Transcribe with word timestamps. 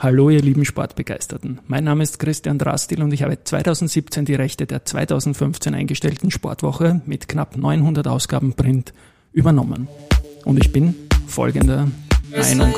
Hallo 0.00 0.30
ihr 0.30 0.40
lieben 0.40 0.64
Sportbegeisterten. 0.64 1.58
Mein 1.66 1.82
Name 1.82 2.04
ist 2.04 2.20
Christian 2.20 2.56
Drastil 2.56 3.02
und 3.02 3.12
ich 3.12 3.24
habe 3.24 3.42
2017 3.42 4.26
die 4.26 4.36
Rechte 4.36 4.64
der 4.64 4.84
2015 4.84 5.74
eingestellten 5.74 6.30
Sportwoche 6.30 7.00
mit 7.04 7.26
knapp 7.26 7.56
900 7.56 8.06
Ausgaben 8.06 8.52
Print 8.52 8.92
übernommen. 9.32 9.88
Und 10.44 10.56
ich 10.56 10.70
bin 10.70 10.94
folgender 11.26 11.88
Meinung. 12.30 12.72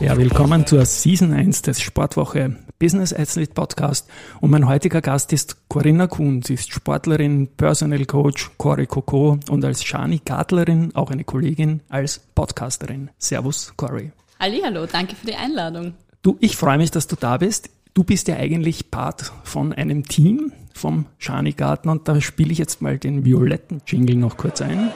Ja, 0.00 0.16
willkommen 0.16 0.64
zur 0.64 0.86
Season 0.86 1.34
1 1.34 1.60
des 1.60 1.82
Sportwoche 1.82 2.56
Business 2.78 3.12
Athlete 3.12 3.54
Podcast. 3.54 4.08
Und 4.40 4.50
mein 4.50 4.68
heutiger 4.68 5.00
Gast 5.00 5.32
ist 5.32 5.68
Corinna 5.68 6.06
Kuhn. 6.06 6.42
Sie 6.42 6.54
ist 6.54 6.72
Sportlerin, 6.72 7.48
Personal 7.56 8.04
Coach, 8.04 8.52
Cory 8.56 8.86
Coco 8.86 9.40
und 9.50 9.64
als 9.64 9.82
Shani 9.82 10.20
Gartlerin 10.24 10.94
auch 10.94 11.10
eine 11.10 11.24
Kollegin 11.24 11.80
als 11.88 12.20
Podcasterin. 12.36 13.10
Servus, 13.18 13.72
Cory. 13.76 14.12
Hallo, 14.38 14.86
danke 14.86 15.16
für 15.16 15.26
die 15.26 15.34
Einladung. 15.34 15.94
Du, 16.22 16.36
ich 16.38 16.56
freue 16.56 16.78
mich, 16.78 16.92
dass 16.92 17.08
du 17.08 17.16
da 17.16 17.38
bist. 17.38 17.68
Du 17.94 18.04
bist 18.04 18.28
ja 18.28 18.36
eigentlich 18.36 18.92
Part 18.92 19.32
von 19.42 19.72
einem 19.72 20.04
Team 20.04 20.52
vom 20.72 21.06
Shani 21.18 21.54
Garten 21.54 21.88
und 21.88 22.06
da 22.06 22.20
spiele 22.20 22.52
ich 22.52 22.58
jetzt 22.58 22.80
mal 22.80 22.96
den 22.96 23.24
violetten 23.24 23.82
Jingle 23.88 24.14
noch 24.14 24.36
kurz 24.36 24.62
ein. 24.62 24.92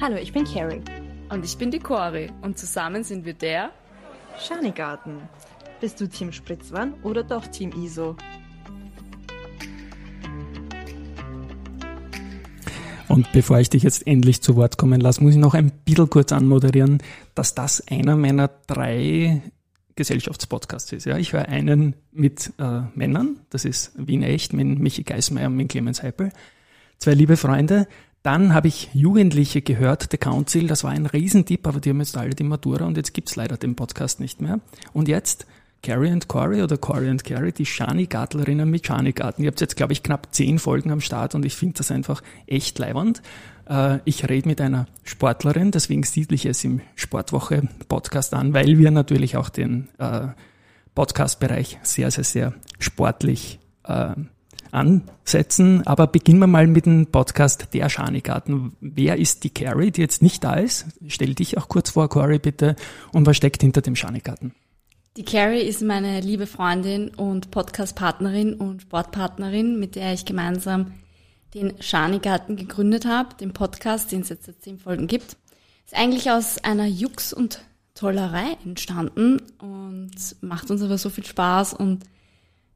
Hallo, 0.00 0.16
ich 0.16 0.32
bin 0.32 0.44
Carrie. 0.44 0.80
Und 1.30 1.44
ich 1.44 1.56
bin 1.56 1.70
die 1.70 1.78
Cori 1.78 2.30
und 2.42 2.58
zusammen 2.58 3.04
sind 3.04 3.24
wir 3.24 3.34
der 3.34 3.70
Schanigarten. 4.40 5.20
Bist 5.80 6.00
du 6.00 6.08
Team 6.08 6.32
Spritzwan 6.32 6.94
oder 7.02 7.22
doch 7.22 7.46
Team 7.46 7.72
ISO? 7.72 8.16
Und 13.08 13.32
bevor 13.32 13.58
ich 13.58 13.70
dich 13.70 13.82
jetzt 13.82 14.06
endlich 14.06 14.42
zu 14.42 14.54
Wort 14.56 14.76
kommen 14.76 15.00
lasse, 15.00 15.22
muss 15.22 15.32
ich 15.32 15.40
noch 15.40 15.54
ein 15.54 15.72
bisschen 15.84 16.10
kurz 16.10 16.30
anmoderieren, 16.30 17.02
dass 17.34 17.54
das 17.54 17.82
einer 17.88 18.16
meiner 18.16 18.48
drei 18.66 19.42
Gesellschaftspodcasts 19.96 20.92
ist. 20.92 21.06
Ja, 21.06 21.16
ich 21.16 21.32
höre 21.32 21.48
einen 21.48 21.96
mit 22.12 22.52
äh, 22.58 22.82
Männern, 22.94 23.40
das 23.50 23.64
ist 23.64 23.92
Wien 23.96 24.22
Echt 24.22 24.52
mit 24.52 24.78
Michi 24.78 25.02
Geismeier 25.02 25.48
und 25.48 25.56
mit 25.56 25.70
Clemens 25.70 26.02
Heipel. 26.02 26.30
Zwei 26.98 27.14
liebe 27.14 27.36
Freunde, 27.36 27.88
dann 28.28 28.52
habe 28.52 28.68
ich 28.68 28.90
Jugendliche 28.92 29.62
gehört, 29.62 30.08
The 30.10 30.18
Council, 30.18 30.66
das 30.66 30.84
war 30.84 30.90
ein 30.90 31.06
Riesentipp, 31.06 31.66
aber 31.66 31.80
die 31.80 31.88
haben 31.88 32.00
jetzt 32.00 32.14
alle 32.14 32.34
die 32.34 32.44
Matura 32.44 32.84
und 32.84 32.94
jetzt 32.98 33.14
gibt's 33.14 33.36
leider 33.36 33.56
den 33.56 33.74
Podcast 33.74 34.20
nicht 34.20 34.42
mehr. 34.42 34.60
Und 34.92 35.08
jetzt 35.08 35.46
Carrie 35.82 36.10
and 36.10 36.28
Corey 36.28 36.60
oder 36.60 36.76
Corey 36.76 37.08
and 37.08 37.24
Carrie, 37.24 37.52
die 37.52 37.64
Shani-Gartlerinnen 37.64 38.68
mit 38.68 38.86
Shani-Garten. 38.86 39.44
Ihr 39.44 39.48
habt 39.48 39.62
jetzt, 39.62 39.78
glaube 39.78 39.94
ich, 39.94 40.02
knapp 40.02 40.28
zehn 40.32 40.58
Folgen 40.58 40.90
am 40.90 41.00
Start 41.00 41.34
und 41.34 41.46
ich 41.46 41.56
finde 41.56 41.78
das 41.78 41.90
einfach 41.90 42.22
echt 42.46 42.78
leiwand. 42.78 43.22
Äh, 43.66 44.00
ich 44.04 44.28
rede 44.28 44.46
mit 44.46 44.60
einer 44.60 44.88
Sportlerin, 45.04 45.70
deswegen 45.70 46.02
siedle 46.02 46.34
ich 46.34 46.44
es 46.44 46.62
im 46.64 46.82
Sportwoche-Podcast 46.96 48.34
an, 48.34 48.52
weil 48.52 48.76
wir 48.76 48.90
natürlich 48.90 49.38
auch 49.38 49.48
den 49.48 49.88
äh, 49.96 50.26
Podcast-Bereich 50.94 51.78
sehr, 51.82 52.10
sehr, 52.10 52.24
sehr 52.24 52.52
sportlich 52.78 53.58
äh, 53.84 54.10
ansetzen. 54.70 55.86
Aber 55.86 56.06
beginnen 56.06 56.40
wir 56.40 56.46
mal 56.46 56.66
mit 56.66 56.86
dem 56.86 57.06
Podcast 57.06 57.68
Der 57.72 57.88
Schanigarten. 57.88 58.76
Wer 58.80 59.16
ist 59.16 59.44
die 59.44 59.50
Carrie, 59.50 59.90
die 59.90 60.00
jetzt 60.00 60.22
nicht 60.22 60.44
da 60.44 60.54
ist? 60.54 60.86
Stell 61.08 61.34
dich 61.34 61.58
auch 61.58 61.68
kurz 61.68 61.90
vor, 61.90 62.08
Corey, 62.08 62.38
bitte. 62.38 62.76
Und 63.12 63.26
was 63.26 63.36
steckt 63.36 63.62
hinter 63.62 63.80
dem 63.80 63.96
Schanigarten? 63.96 64.54
Die 65.16 65.24
Carrie 65.24 65.62
ist 65.62 65.82
meine 65.82 66.20
liebe 66.20 66.46
Freundin 66.46 67.08
und 67.08 67.50
Podcast-Partnerin 67.50 68.54
und 68.54 68.82
Sportpartnerin, 68.82 69.80
mit 69.80 69.96
der 69.96 70.12
ich 70.12 70.24
gemeinsam 70.24 70.92
den 71.54 71.82
Schanigarten 71.82 72.56
gegründet 72.56 73.06
habe, 73.06 73.34
den 73.34 73.52
Podcast, 73.52 74.12
den 74.12 74.20
es 74.20 74.28
jetzt 74.28 74.46
seit 74.46 74.62
zehn 74.62 74.78
Folgen 74.78 75.06
gibt. 75.06 75.36
Ist 75.86 75.96
eigentlich 75.96 76.30
aus 76.30 76.62
einer 76.62 76.86
Jux 76.86 77.32
und 77.32 77.62
Tollerei 77.94 78.56
entstanden 78.64 79.42
und 79.58 80.12
macht 80.40 80.70
uns 80.70 80.82
aber 80.82 80.98
so 80.98 81.10
viel 81.10 81.26
Spaß 81.26 81.74
und 81.74 82.04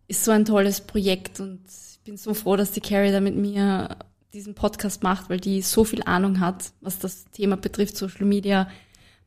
ist 0.09 0.25
so 0.25 0.31
ein 0.31 0.45
tolles 0.45 0.81
Projekt 0.81 1.41
und 1.41 1.61
ich 1.67 2.01
bin 2.05 2.17
so 2.17 2.35
froh, 2.35 2.57
dass 2.57 2.73
die 2.73 2.81
Carrie 2.81 3.13
da 3.13 3.21
mit 3.21 3.37
mir 3.37 3.97
diesen 4.33 4.55
Podcast 4.55 5.03
macht, 5.03 5.31
weil 5.31 5.41
die 5.41 5.63
so 5.63 5.85
viel 5.85 6.03
Ahnung 6.05 6.41
hat, 6.41 6.73
was 6.81 6.99
das 6.99 7.27
Thema 7.27 7.57
betrifft, 7.57 7.97
Social 7.97 8.27
Media, 8.27 8.69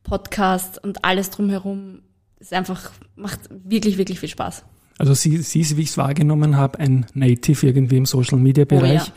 Podcast 0.02 0.82
und 0.82 1.04
alles 1.04 1.30
drumherum. 1.30 2.02
Es 2.38 2.52
einfach, 2.52 2.92
macht 3.14 3.40
wirklich, 3.50 3.98
wirklich 3.98 4.20
viel 4.20 4.28
Spaß. 4.28 4.64
Also 4.98 5.14
sie, 5.14 5.38
sie 5.38 5.60
ist, 5.60 5.76
wie 5.76 5.82
ich 5.82 5.90
es 5.90 5.98
wahrgenommen 5.98 6.56
habe, 6.56 6.78
ein 6.78 7.06
Native 7.14 7.66
irgendwie 7.66 7.96
im 7.96 8.06
Social 8.06 8.38
Media 8.38 8.64
Bereich. 8.64 9.02
Oh, 9.02 9.06
ja. 9.06 9.12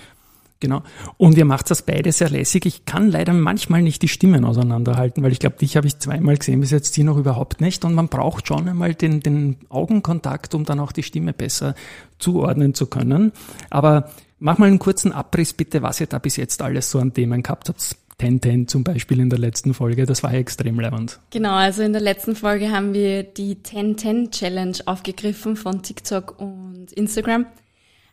Genau. 0.60 0.84
Und 1.18 1.38
ihr 1.38 1.46
macht 1.46 1.72
das 1.72 1.84
beide 1.84 2.12
sehr 2.12 2.30
lässig. 2.30 2.66
Ich 2.66 2.86
kann 2.86 3.10
leider 3.10 3.32
manchmal 3.34 3.82
nicht 3.82 4.02
die 4.02 4.10
Stimmen 4.10 4.44
auseinanderhalten, 4.44 5.24
weil 5.24 5.32
ich 5.32 5.40
glaube, 5.40 5.58
dich 5.58 5.78
habe 5.78 5.88
ich 5.88 5.98
zweimal 6.00 6.38
gesehen, 6.38 6.60
bis 6.60 6.72
jetzt 6.72 6.94
sie 6.94 7.04
noch 7.04 7.18
überhaupt 7.18 7.62
nicht. 7.62 7.86
Und 7.86 7.94
man 7.94 8.10
braucht 8.10 8.48
schon 8.48 8.68
einmal 8.68 8.94
den, 8.94 9.22
den 9.22 9.58
Augenkontakt, 9.70 10.54
um 10.56 10.66
dann 10.66 10.82
auch 10.82 10.92
die 10.92 11.04
Stimme 11.04 11.32
besser 11.32 11.76
zuordnen 12.18 12.74
zu 12.74 12.88
können. 12.88 13.32
Aber 13.70 14.10
mach 14.40 14.58
mal 14.58 14.68
einen 14.68 14.80
kurzen 14.80 15.14
Abriss 15.14 15.54
bitte, 15.54 15.82
was 15.82 16.02
ihr 16.02 16.08
da 16.08 16.20
bis 16.20 16.36
jetzt 16.36 16.62
alles 16.62 16.92
so 16.92 17.00
an 17.00 17.14
Themen 17.14 17.42
gehabt 17.42 17.70
habt. 17.70 17.96
1010 18.22 18.68
zum 18.68 18.84
Beispiel 18.84 19.22
in 19.22 19.30
der 19.30 19.40
letzten 19.40 19.74
Folge, 19.74 20.06
das 20.06 20.24
war 20.24 20.34
ja 20.34 20.40
extrem 20.40 20.78
leibend. 20.78 21.20
Genau, 21.30 21.54
also 21.54 21.84
in 21.84 21.94
der 21.94 22.02
letzten 22.02 22.36
Folge 22.36 22.70
haben 22.70 22.94
wir 22.94 23.24
die 23.24 23.56
1010 23.56 24.32
Challenge 24.32 24.78
aufgegriffen 24.86 25.56
von 25.56 25.82
TikTok 25.82 26.38
und 26.38 26.92
Instagram. 26.92 27.46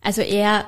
Also 0.02 0.22
eher 0.22 0.64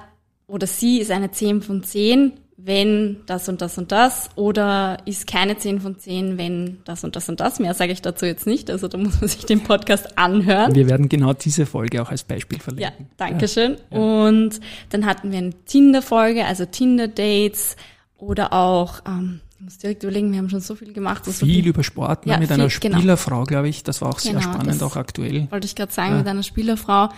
oder 0.49 0.67
sie 0.67 0.99
ist 0.99 1.11
eine 1.11 1.31
10 1.31 1.63
von 1.63 1.85
10, 1.85 2.33
wenn 2.57 3.19
das 3.27 3.49
und 3.49 3.61
das 3.61 3.79
und 3.79 3.93
das, 3.93 4.31
oder 4.35 4.99
ist 5.05 5.29
keine 5.29 5.57
10 5.57 5.81
von 5.81 5.97
10, 5.97 6.39
wenn 6.39 6.79
das 6.85 7.05
und 7.05 7.15
das 7.15 7.29
und 7.29 7.39
das. 7.39 7.61
Mehr 7.61 7.73
sage 7.75 7.93
ich 7.93 8.03
dazu 8.03 8.27
jetzt 8.27 8.47
nicht, 8.47 8.69
also 8.71 8.89
da 8.89 8.99
muss 8.99 9.21
man 9.21 9.29
sich 9.29 9.47
den 9.47 9.63
Podcast 9.63 10.19
anhören. 10.19 10.75
Wir 10.75 10.89
werden 10.89 11.09
genau 11.09 11.35
diese 11.35 11.67
Folge 11.67 12.03
auch 12.03 12.11
als 12.11 12.25
Beispiel 12.25 12.59
verlinken. 12.59 12.97
Ja, 12.99 13.07
danke 13.17 13.47
schön. 13.47 13.77
Ja. 13.91 13.99
Und 13.99 14.59
dann 14.91 15.07
hatten 15.07 15.31
wir 15.31 15.39
eine 15.39 15.53
Tinder-Folge, 15.67 16.47
also 16.47 16.65
Tinder-Dates 16.65 17.77
oder 18.17 18.53
auch, 18.53 19.03
ähm, 19.07 19.41
ich 19.59 19.65
muss 19.65 19.79
direkt 19.79 20.03
überlegen, 20.03 20.33
wir 20.33 20.39
haben 20.39 20.51
schon 20.51 20.61
so 20.61 20.75
viel 20.75 20.93
gemacht. 20.93 21.25
Viel 21.25 21.35
so 21.35 21.47
viel 21.47 21.67
über 21.67 21.85
Sport 21.85 22.27
ne, 22.27 22.33
ja, 22.33 22.39
mit 22.39 22.49
viel, 22.49 22.55
einer 22.55 22.69
genau. 22.69 22.97
Spielerfrau, 22.99 23.37
genau. 23.37 23.45
glaube 23.45 23.69
ich, 23.69 23.85
das 23.85 24.01
war 24.01 24.09
auch 24.09 24.21
genau, 24.21 24.41
sehr 24.41 24.43
spannend, 24.43 24.83
auch 24.83 24.97
aktuell. 24.97 25.47
Wollte 25.51 25.67
ich 25.67 25.77
gerade 25.77 25.93
sagen, 25.93 26.13
ja. 26.13 26.19
mit 26.19 26.27
einer 26.27 26.43
Spielerfrau 26.43 27.11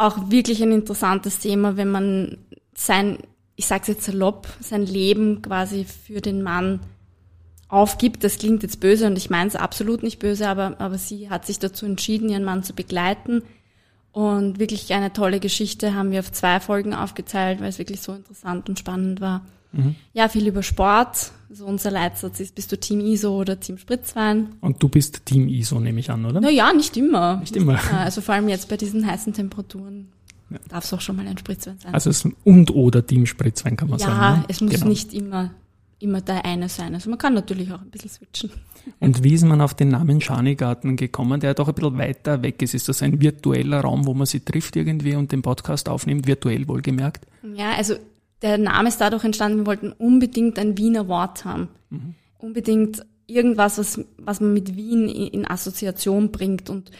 auch 0.00 0.30
wirklich 0.30 0.62
ein 0.62 0.72
interessantes 0.72 1.38
Thema, 1.38 1.76
wenn 1.76 1.90
man 1.90 2.38
sein, 2.74 3.18
ich 3.56 3.66
sage 3.66 3.82
es 3.82 3.88
jetzt 3.88 4.04
salopp, 4.04 4.48
sein 4.60 4.86
Leben 4.86 5.42
quasi 5.42 5.84
für 5.84 6.20
den 6.20 6.42
Mann 6.42 6.80
aufgibt. 7.68 8.24
Das 8.24 8.38
klingt 8.38 8.62
jetzt 8.62 8.80
böse 8.80 9.06
und 9.06 9.18
ich 9.18 9.28
meine 9.28 9.48
es 9.48 9.56
absolut 9.56 10.02
nicht 10.02 10.18
böse, 10.18 10.48
aber, 10.48 10.80
aber 10.80 10.96
sie 10.96 11.28
hat 11.28 11.44
sich 11.44 11.58
dazu 11.58 11.84
entschieden, 11.84 12.30
ihren 12.30 12.44
Mann 12.44 12.62
zu 12.62 12.72
begleiten. 12.72 13.42
Und 14.12 14.58
wirklich 14.58 14.92
eine 14.92 15.12
tolle 15.12 15.38
Geschichte 15.38 15.94
haben 15.94 16.10
wir 16.10 16.20
auf 16.20 16.32
zwei 16.32 16.58
Folgen 16.60 16.94
aufgeteilt, 16.94 17.60
weil 17.60 17.68
es 17.68 17.78
wirklich 17.78 18.00
so 18.00 18.12
interessant 18.12 18.68
und 18.68 18.78
spannend 18.78 19.20
war. 19.20 19.46
Mhm. 19.72 19.94
Ja, 20.12 20.28
viel 20.28 20.46
über 20.46 20.62
Sport. 20.62 21.32
So 21.52 21.66
unser 21.66 21.90
Leitsatz 21.90 22.38
ist, 22.38 22.54
bist 22.54 22.70
du 22.70 22.78
Team 22.78 23.00
ISO 23.00 23.36
oder 23.36 23.58
Team 23.58 23.76
Spritzwein? 23.76 24.54
Und 24.60 24.82
du 24.82 24.88
bist 24.88 25.26
Team 25.26 25.48
ISO, 25.48 25.80
nehme 25.80 25.98
ich 25.98 26.10
an, 26.10 26.24
oder? 26.24 26.40
Naja, 26.40 26.72
nicht 26.72 26.96
immer. 26.96 27.38
Nicht 27.38 27.56
immer. 27.56 27.80
Also 27.92 28.20
vor 28.20 28.34
allem 28.34 28.48
jetzt 28.48 28.68
bei 28.68 28.76
diesen 28.76 29.04
heißen 29.04 29.32
Temperaturen 29.32 30.08
ja. 30.50 30.58
darf 30.68 30.84
es 30.84 30.92
auch 30.92 31.00
schon 31.00 31.16
mal 31.16 31.26
ein 31.26 31.38
Spritzwein 31.38 31.78
sein. 31.78 31.94
Also 31.94 32.10
es 32.10 32.26
und 32.44 32.70
oder 32.70 33.06
Team 33.06 33.26
Spritzwein 33.26 33.76
kann 33.76 33.88
man 33.88 33.98
ja, 33.98 34.06
sagen. 34.06 34.20
Ja, 34.20 34.36
ne? 34.36 34.44
es 34.48 34.60
muss 34.60 34.72
genau. 34.72 34.86
nicht 34.86 35.14
immer, 35.14 35.50
immer 35.98 36.20
der 36.20 36.44
eine 36.44 36.68
sein. 36.68 36.94
Also 36.94 37.10
man 37.10 37.18
kann 37.18 37.34
natürlich 37.34 37.72
auch 37.72 37.80
ein 37.80 37.90
bisschen 37.90 38.10
switchen. 38.10 38.50
Und 38.98 39.22
wie 39.22 39.34
ist 39.34 39.44
man 39.44 39.60
auf 39.60 39.74
den 39.74 39.88
Namen 39.88 40.20
Schanigarten 40.20 40.96
gekommen, 40.96 41.40
der 41.40 41.54
doch 41.54 41.68
ein 41.68 41.74
bisschen 41.74 41.98
weiter 41.98 42.42
weg 42.42 42.62
ist? 42.62 42.74
Ist 42.74 42.88
das 42.88 43.02
ein 43.02 43.20
virtueller 43.20 43.80
Raum, 43.80 44.06
wo 44.06 44.14
man 44.14 44.26
sich 44.26 44.44
trifft 44.44 44.76
irgendwie 44.76 45.14
und 45.14 45.32
den 45.32 45.42
Podcast 45.42 45.88
aufnimmt, 45.88 46.26
virtuell 46.26 46.66
wohlgemerkt? 46.66 47.26
Ja, 47.54 47.72
also 47.72 47.94
der 48.42 48.58
Name 48.58 48.88
ist 48.88 49.00
dadurch 49.00 49.24
entstanden, 49.24 49.58
wir 49.58 49.66
wollten 49.66 49.92
unbedingt 49.92 50.58
ein 50.58 50.78
Wiener 50.78 51.08
Wort 51.08 51.44
haben. 51.44 51.68
Mhm. 51.90 52.14
Unbedingt 52.38 53.04
irgendwas, 53.26 53.78
was, 53.78 54.00
was 54.18 54.40
man 54.40 54.52
mit 54.52 54.76
Wien 54.76 55.08
in 55.08 55.48
Assoziation 55.48 56.32
bringt 56.32 56.70
und 56.70 56.90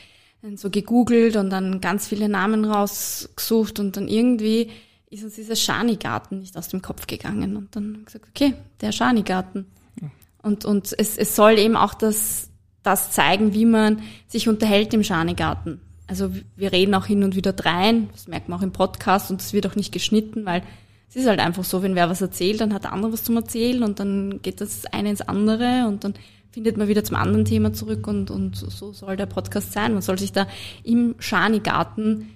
dann 0.42 0.56
so 0.56 0.70
gegoogelt 0.70 1.36
und 1.36 1.50
dann 1.50 1.80
ganz 1.80 2.06
viele 2.06 2.28
Namen 2.28 2.64
rausgesucht 2.64 3.78
und 3.78 3.96
dann 3.96 4.08
irgendwie 4.08 4.70
ist 5.10 5.24
uns 5.24 5.34
dieser 5.34 5.56
Schanigarten 5.56 6.38
nicht 6.38 6.56
aus 6.56 6.68
dem 6.68 6.82
Kopf 6.82 7.06
gegangen 7.06 7.56
und 7.56 7.74
dann 7.74 8.04
gesagt, 8.04 8.26
okay, 8.28 8.54
der 8.80 8.92
Schanigarten. 8.92 9.66
Mhm. 10.00 10.10
Und, 10.42 10.64
und 10.64 10.94
es, 10.96 11.18
es 11.18 11.34
soll 11.34 11.58
eben 11.58 11.76
auch 11.76 11.94
das, 11.94 12.48
das 12.82 13.10
zeigen, 13.10 13.52
wie 13.52 13.66
man 13.66 14.02
sich 14.28 14.48
unterhält 14.48 14.94
im 14.94 15.02
Schanigarten. 15.02 15.80
Also 16.06 16.32
wir 16.56 16.72
reden 16.72 16.94
auch 16.94 17.06
hin 17.06 17.24
und 17.24 17.34
wieder 17.34 17.52
drein, 17.52 18.08
das 18.12 18.28
merkt 18.28 18.48
man 18.48 18.58
auch 18.58 18.62
im 18.62 18.72
Podcast 18.72 19.30
und 19.30 19.40
es 19.40 19.52
wird 19.52 19.66
auch 19.66 19.76
nicht 19.76 19.92
geschnitten, 19.92 20.44
weil 20.44 20.62
es 21.10 21.16
ist 21.16 21.26
halt 21.26 21.40
einfach 21.40 21.64
so, 21.64 21.82
wenn 21.82 21.96
wer 21.96 22.08
was 22.08 22.20
erzählt, 22.20 22.60
dann 22.60 22.72
hat 22.72 22.84
der 22.84 22.92
andere 22.92 23.12
was 23.12 23.24
zum 23.24 23.36
Erzählen 23.36 23.82
und 23.82 23.98
dann 23.98 24.40
geht 24.42 24.60
das 24.60 24.86
eine 24.86 25.10
ins 25.10 25.20
andere 25.20 25.86
und 25.88 26.04
dann 26.04 26.14
findet 26.52 26.76
man 26.76 26.86
wieder 26.86 27.02
zum 27.02 27.16
anderen 27.16 27.44
Thema 27.44 27.72
zurück 27.72 28.06
und, 28.06 28.30
und 28.30 28.56
so 28.56 28.92
soll 28.92 29.16
der 29.16 29.26
Podcast 29.26 29.72
sein. 29.72 29.92
Man 29.92 30.02
soll 30.02 30.18
sich 30.18 30.32
da 30.32 30.46
im 30.84 31.16
Schani-Garten 31.18 32.30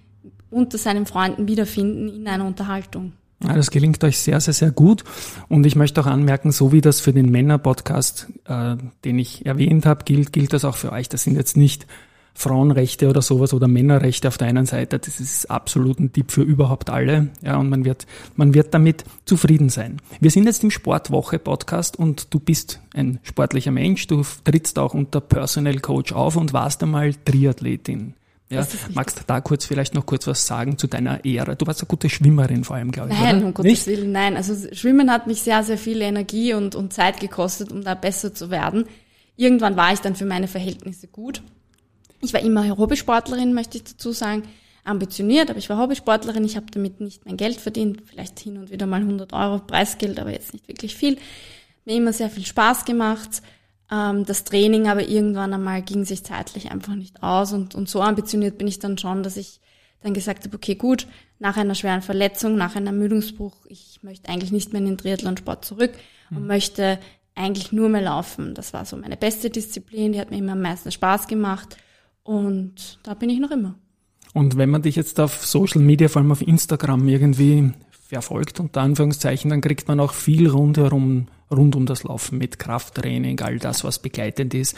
unter 0.51 0.77
seinen 0.77 1.07
Freunden 1.07 1.47
wiederfinden 1.47 2.09
in 2.09 2.27
einer 2.27 2.45
Unterhaltung. 2.45 3.13
Ja, 3.45 3.55
das 3.55 3.71
gelingt 3.71 4.03
euch 4.03 4.19
sehr, 4.19 4.41
sehr, 4.41 4.55
sehr 4.55 4.71
gut. 4.71 5.05
Und 5.49 5.67
ich 5.67 5.77
möchte 5.77 6.01
auch 6.01 6.07
anmerken, 6.07 6.51
so 6.51 6.73
wie 6.73 6.81
das 6.81 7.01
für 7.01 7.13
den 7.13 7.31
Männer-Podcast, 7.31 8.29
äh, 8.47 8.77
den 9.05 9.19
ich 9.19 9.47
erwähnt 9.47 9.87
habe, 9.87 10.05
gilt, 10.05 10.33
gilt 10.33 10.53
das 10.53 10.65
auch 10.65 10.77
für 10.77 10.93
euch. 10.93 11.09
Das 11.09 11.25
sind 11.25 11.37
jetzt 11.37 11.57
nicht 11.57 11.87
Frauenrechte 12.35 13.09
oder 13.09 13.23
sowas 13.23 13.55
oder 13.55 13.69
Männerrechte 13.69 14.29
auf 14.29 14.39
der 14.39 14.49
einen 14.49 14.67
Seite. 14.67 14.99
Das 14.99 15.21
ist 15.21 15.51
absolut 15.51 16.01
ein 16.01 16.13
Tipp 16.13 16.31
für 16.33 16.43
überhaupt 16.43 16.91
alle. 16.91 17.29
Ja, 17.43 17.57
und 17.57 17.71
man 17.71 17.85
wird, 17.85 18.07
man 18.35 18.55
wird 18.55 18.75
damit 18.75 19.05
zufrieden 19.25 19.69
sein. 19.69 20.03
Wir 20.21 20.31
sind 20.31 20.45
jetzt 20.47 20.65
im 20.65 20.71
Sportwoche-Podcast 20.71 21.97
und 21.99 22.35
du 22.35 22.41
bist 22.41 22.81
ein 22.93 23.21
sportlicher 23.23 23.71
Mensch. 23.71 24.07
Du 24.09 24.23
trittst 24.43 24.79
auch 24.79 24.95
unter 24.95 25.21
Personal 25.21 25.79
Coach 25.79 26.13
auf 26.13 26.37
und 26.37 26.53
warst 26.53 26.83
einmal 26.83 27.15
Triathletin. 27.15 28.15
Ja, 28.51 28.67
magst 28.93 29.19
du 29.19 29.23
da 29.27 29.41
kurz 29.41 29.65
vielleicht 29.65 29.95
noch 29.95 30.05
kurz 30.05 30.27
was 30.27 30.47
sagen 30.47 30.77
zu 30.77 30.87
deiner 30.87 31.25
Ehre? 31.25 31.57
Du 31.57 31.67
warst 31.67 31.81
eine 31.81 31.89
gute 31.89 32.11
Schwimmerin 32.11 32.65
vor 32.65 32.77
allem, 32.77 32.91
glaube 32.91 33.11
ich. 33.13 33.19
Nein, 33.19 33.39
oder? 33.39 33.47
um 33.47 33.55
Gottes 33.55 33.71
Nicht? 33.71 33.87
Willen, 33.87 34.13
nein. 34.13 34.37
Also 34.37 34.55
Schwimmen 34.73 35.11
hat 35.11 35.27
mich 35.27 35.43
sehr, 35.43 35.63
sehr 35.63 35.79
viel 35.79 36.03
Energie 36.03 36.53
und, 36.53 36.75
und 36.75 36.93
Zeit 36.93 37.21
gekostet, 37.21 37.73
um 37.73 37.83
da 37.83 37.95
besser 37.95 38.35
zu 38.35 38.51
werden. 38.51 38.85
Irgendwann 39.37 39.77
war 39.77 39.93
ich 39.93 40.01
dann 40.01 40.15
für 40.15 40.27
meine 40.27 40.47
Verhältnisse 40.47 41.09
gut. 41.09 41.43
Ich 42.25 42.35
war 42.35 42.41
immer 42.41 42.77
Hobbysportlerin, 42.77 43.55
möchte 43.55 43.79
ich 43.79 43.85
dazu 43.85 44.13
sagen. 44.13 44.43
Ambitioniert, 44.87 45.49
aber 45.49 45.59
ich 45.59 45.71
war 45.71 45.79
Hobbysportlerin. 45.79 46.45
Ich 46.45 46.57
habe 46.57 46.67
damit 46.71 47.01
nicht 47.01 47.25
mein 47.25 47.37
Geld 47.37 47.59
verdient. 47.59 48.03
Vielleicht 48.07 48.39
hin 48.39 48.59
und 48.59 48.71
wieder 48.71 48.87
mal 48.87 49.01
100 49.01 49.33
Euro 49.33 49.59
Preisgeld, 49.61 50.21
aber 50.21 50.31
jetzt 50.31 50.53
nicht 50.53 50.69
wirklich 50.69 50.95
viel. 50.95 51.17
Mir 51.87 51.97
immer 51.97 52.13
sehr 52.13 52.31
viel 52.31 52.45
Spaß 52.45 52.85
gemacht 52.85 53.43
ähm, 53.91 54.25
das 54.25 54.45
Training, 54.45 54.89
aber 54.89 55.07
irgendwann 55.07 55.55
einmal 55.55 55.83
ging 55.83 56.05
sich 56.05 56.25
zeitlich 56.25 56.71
einfach 56.71 56.95
nicht 56.95 57.23
aus 57.23 57.53
und, 57.53 57.75
und 57.75 57.89
so 57.89 58.01
ambitioniert 58.01 58.59
bin 58.59 58.67
ich 58.67 58.79
dann 58.79 58.99
schon, 58.99 59.23
dass 59.23 59.37
ich 59.37 59.61
dann 60.03 60.15
gesagt 60.15 60.45
habe, 60.45 60.57
okay, 60.57 60.75
gut, 60.75 61.07
nach 61.39 61.57
einer 61.57 61.75
schweren 61.75 62.03
Verletzung, 62.03 62.57
nach 62.57 62.77
einem 62.77 62.89
Ermüdungsbruch, 62.89 63.67
ich 63.69 64.01
möchte 64.03 64.29
eigentlich 64.29 64.53
nicht 64.53 64.73
mehr 64.73 64.81
in 64.81 64.87
den 64.87 64.99
Triathlonsport 64.99 65.65
zurück 65.65 65.93
mhm. 66.31 66.37
und 66.37 66.47
möchte 66.47 66.99
eigentlich 67.35 67.73
nur 67.73 67.89
mehr 67.89 68.03
laufen. 68.03 68.55
Das 68.55 68.73
war 68.73 68.85
so 68.85 68.97
meine 68.97 69.17
beste 69.17 69.51
Disziplin, 69.51 70.13
die 70.13 70.21
hat 70.21 70.31
mir 70.31 70.39
immer 70.39 70.53
am 70.53 70.63
meisten 70.63 70.93
Spaß 70.93 71.27
gemacht 71.27 71.77
und 72.25 72.99
da 73.03 73.15
bin 73.15 73.31
ich 73.31 73.39
noch 73.39 73.51
immer. 73.51 73.77
Und 74.33 74.57
wenn 74.57 74.71
man 74.71 74.83
dich 74.83 74.97
jetzt 74.97 75.21
auf 75.21 75.47
Social 75.47 75.81
Media, 75.81 76.09
vor 76.09 76.21
allem 76.21 76.33
auf 76.33 76.43
Instagram 76.43 77.07
irgendwie 77.07 77.73
verfolgt, 77.91 78.59
unter 78.59 78.81
Anführungszeichen, 78.81 79.51
dann 79.51 79.61
kriegt 79.61 79.87
man 79.87 80.01
auch 80.01 80.13
viel 80.13 80.49
rundherum 80.49 81.29
rund 81.51 81.77
um 81.77 81.87
das 81.87 82.03
Laufen 82.03 82.39
mit 82.39 82.59
Krafttraining, 82.59 83.41
all 83.41 83.59
das, 83.59 83.85
was 83.85 84.01
begleitend 84.01 84.55
ist. 84.55 84.77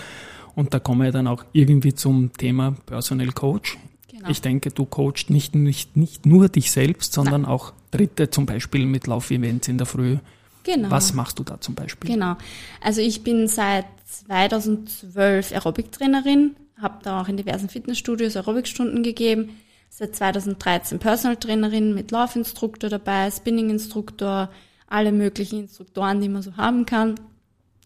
Und 0.55 0.75
da 0.75 0.79
kommen 0.79 1.03
wir 1.03 1.13
dann 1.13 1.27
auch 1.27 1.45
irgendwie 1.53 1.95
zum 1.95 2.33
Thema 2.33 2.77
Personal 2.87 3.33
Coach. 3.33 3.79
Genau. 4.11 4.29
Ich 4.29 4.41
denke, 4.41 4.71
du 4.71 4.85
coachst 4.85 5.31
nicht, 5.31 5.55
nicht, 5.55 5.97
nicht 5.97 6.27
nur 6.27 6.49
dich 6.49 6.71
selbst, 6.71 7.13
sondern 7.13 7.43
Nein. 7.43 7.51
auch 7.51 7.73
Dritte, 7.91 8.31
zum 8.31 8.47
Beispiel 8.47 8.87
mit 8.87 9.07
Laufevents 9.07 9.69
in 9.69 9.79
der 9.79 9.87
Früh. 9.87 10.19
Genau. 10.65 10.91
Was 10.91 11.15
machst 11.15 11.39
du 11.39 11.45
da 11.45 11.61
zum 11.61 11.75
Beispiel? 11.75 12.11
Genau. 12.11 12.37
Also 12.81 13.01
ich 13.01 13.23
bin 13.23 13.49
seit 13.49 13.87
2012 14.07 15.53
Aerobic-Trainerin, 15.53 16.57
habe 16.81 16.99
da 17.03 17.21
auch 17.21 17.29
in 17.29 17.37
diversen 17.37 17.69
Fitnessstudios 17.69 18.37
Aerobic-Stunden 18.37 19.03
gegeben. 19.03 19.57
Seit 19.89 20.15
2013 20.15 20.99
Personal 20.99 21.37
Trainerin 21.37 21.95
mit 21.95 22.11
Laufinstruktor 22.11 22.91
dabei, 22.91 23.31
Spinning-Instruktor, 23.31 24.51
alle 24.89 25.13
möglichen 25.13 25.61
Instruktoren, 25.61 26.21
die 26.21 26.29
man 26.29 26.43
so 26.43 26.57
haben 26.57 26.87
kann, 26.87 27.15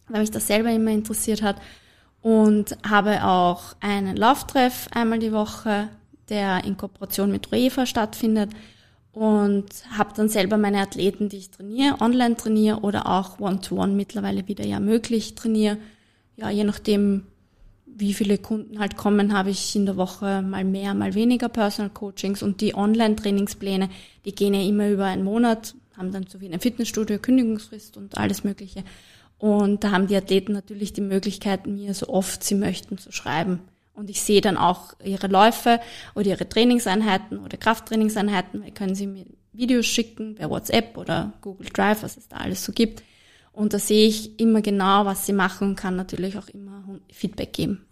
weil 0.08 0.20
mich 0.20 0.30
das 0.30 0.46
selber 0.46 0.70
immer 0.70 0.90
interessiert 0.90 1.42
hat. 1.42 1.56
Und 2.22 2.76
habe 2.86 3.24
auch 3.24 3.74
einen 3.80 4.16
Lauftreff 4.16 4.88
einmal 4.92 5.20
die 5.20 5.32
Woche, 5.32 5.88
der 6.28 6.64
in 6.64 6.76
Kooperation 6.76 7.30
mit 7.30 7.50
UEFA 7.50 7.86
stattfindet. 7.86 8.50
Und 9.12 9.66
habe 9.96 10.14
dann 10.14 10.28
selber 10.28 10.56
meine 10.56 10.80
Athleten, 10.80 11.28
die 11.28 11.38
ich 11.38 11.50
trainiere, 11.50 12.00
online 12.00 12.36
trainiere 12.36 12.80
oder 12.80 13.06
auch 13.06 13.40
One-to-One 13.40 13.92
-one 13.92 13.96
mittlerweile 13.96 14.46
wieder 14.46 14.64
ja 14.64 14.80
möglich 14.80 15.34
trainiere. 15.34 15.78
Ja, 16.36 16.50
je 16.50 16.64
nachdem, 16.64 17.26
wie 17.96 18.14
viele 18.14 18.38
Kunden 18.38 18.78
halt 18.78 18.96
kommen, 18.96 19.32
habe 19.32 19.50
ich 19.50 19.74
in 19.76 19.86
der 19.86 19.96
Woche 19.96 20.42
mal 20.42 20.64
mehr, 20.64 20.94
mal 20.94 21.14
weniger 21.14 21.48
Personal 21.48 21.90
Coachings 21.90 22.42
und 22.42 22.60
die 22.60 22.74
Online-Trainingspläne, 22.74 23.88
die 24.24 24.34
gehen 24.34 24.54
ja 24.54 24.62
immer 24.62 24.88
über 24.88 25.06
einen 25.06 25.24
Monat, 25.24 25.74
haben 25.96 26.12
dann 26.12 26.26
so 26.26 26.40
wie 26.40 26.46
in 26.46 26.52
einem 26.52 26.60
Fitnessstudio 26.60 27.18
Kündigungsfrist 27.18 27.96
und 27.96 28.16
alles 28.16 28.44
Mögliche. 28.44 28.84
Und 29.38 29.84
da 29.84 29.90
haben 29.90 30.06
die 30.06 30.16
Athleten 30.16 30.52
natürlich 30.52 30.92
die 30.92 31.00
Möglichkeit, 31.00 31.66
mir 31.66 31.94
so 31.94 32.08
oft 32.08 32.44
sie 32.44 32.54
möchten 32.54 32.98
zu 32.98 33.10
schreiben. 33.12 33.60
Und 33.94 34.10
ich 34.10 34.22
sehe 34.22 34.40
dann 34.40 34.56
auch 34.56 34.94
ihre 35.04 35.26
Läufe 35.26 35.80
oder 36.14 36.26
ihre 36.26 36.48
Trainingseinheiten 36.48 37.38
oder 37.38 37.56
Krafttrainingseinheiten. 37.56 38.62
Da 38.62 38.70
können 38.70 38.94
sie 38.94 39.06
mir 39.06 39.26
Videos 39.52 39.86
schicken 39.86 40.36
per 40.36 40.50
WhatsApp 40.50 40.96
oder 40.96 41.32
Google 41.40 41.68
Drive, 41.72 42.02
was 42.02 42.16
es 42.16 42.28
da 42.28 42.36
alles 42.36 42.64
so 42.64 42.72
gibt. 42.72 43.02
Und 43.60 43.74
da 43.74 43.78
sehe 43.78 44.08
ich 44.08 44.40
immer 44.40 44.62
genau, 44.62 45.04
was 45.04 45.26
sie 45.26 45.34
machen 45.34 45.68
und 45.68 45.76
kann 45.76 45.94
natürlich 45.94 46.38
auch 46.38 46.48
immer 46.48 46.82
Feedback 47.12 47.52
geben. 47.52 47.84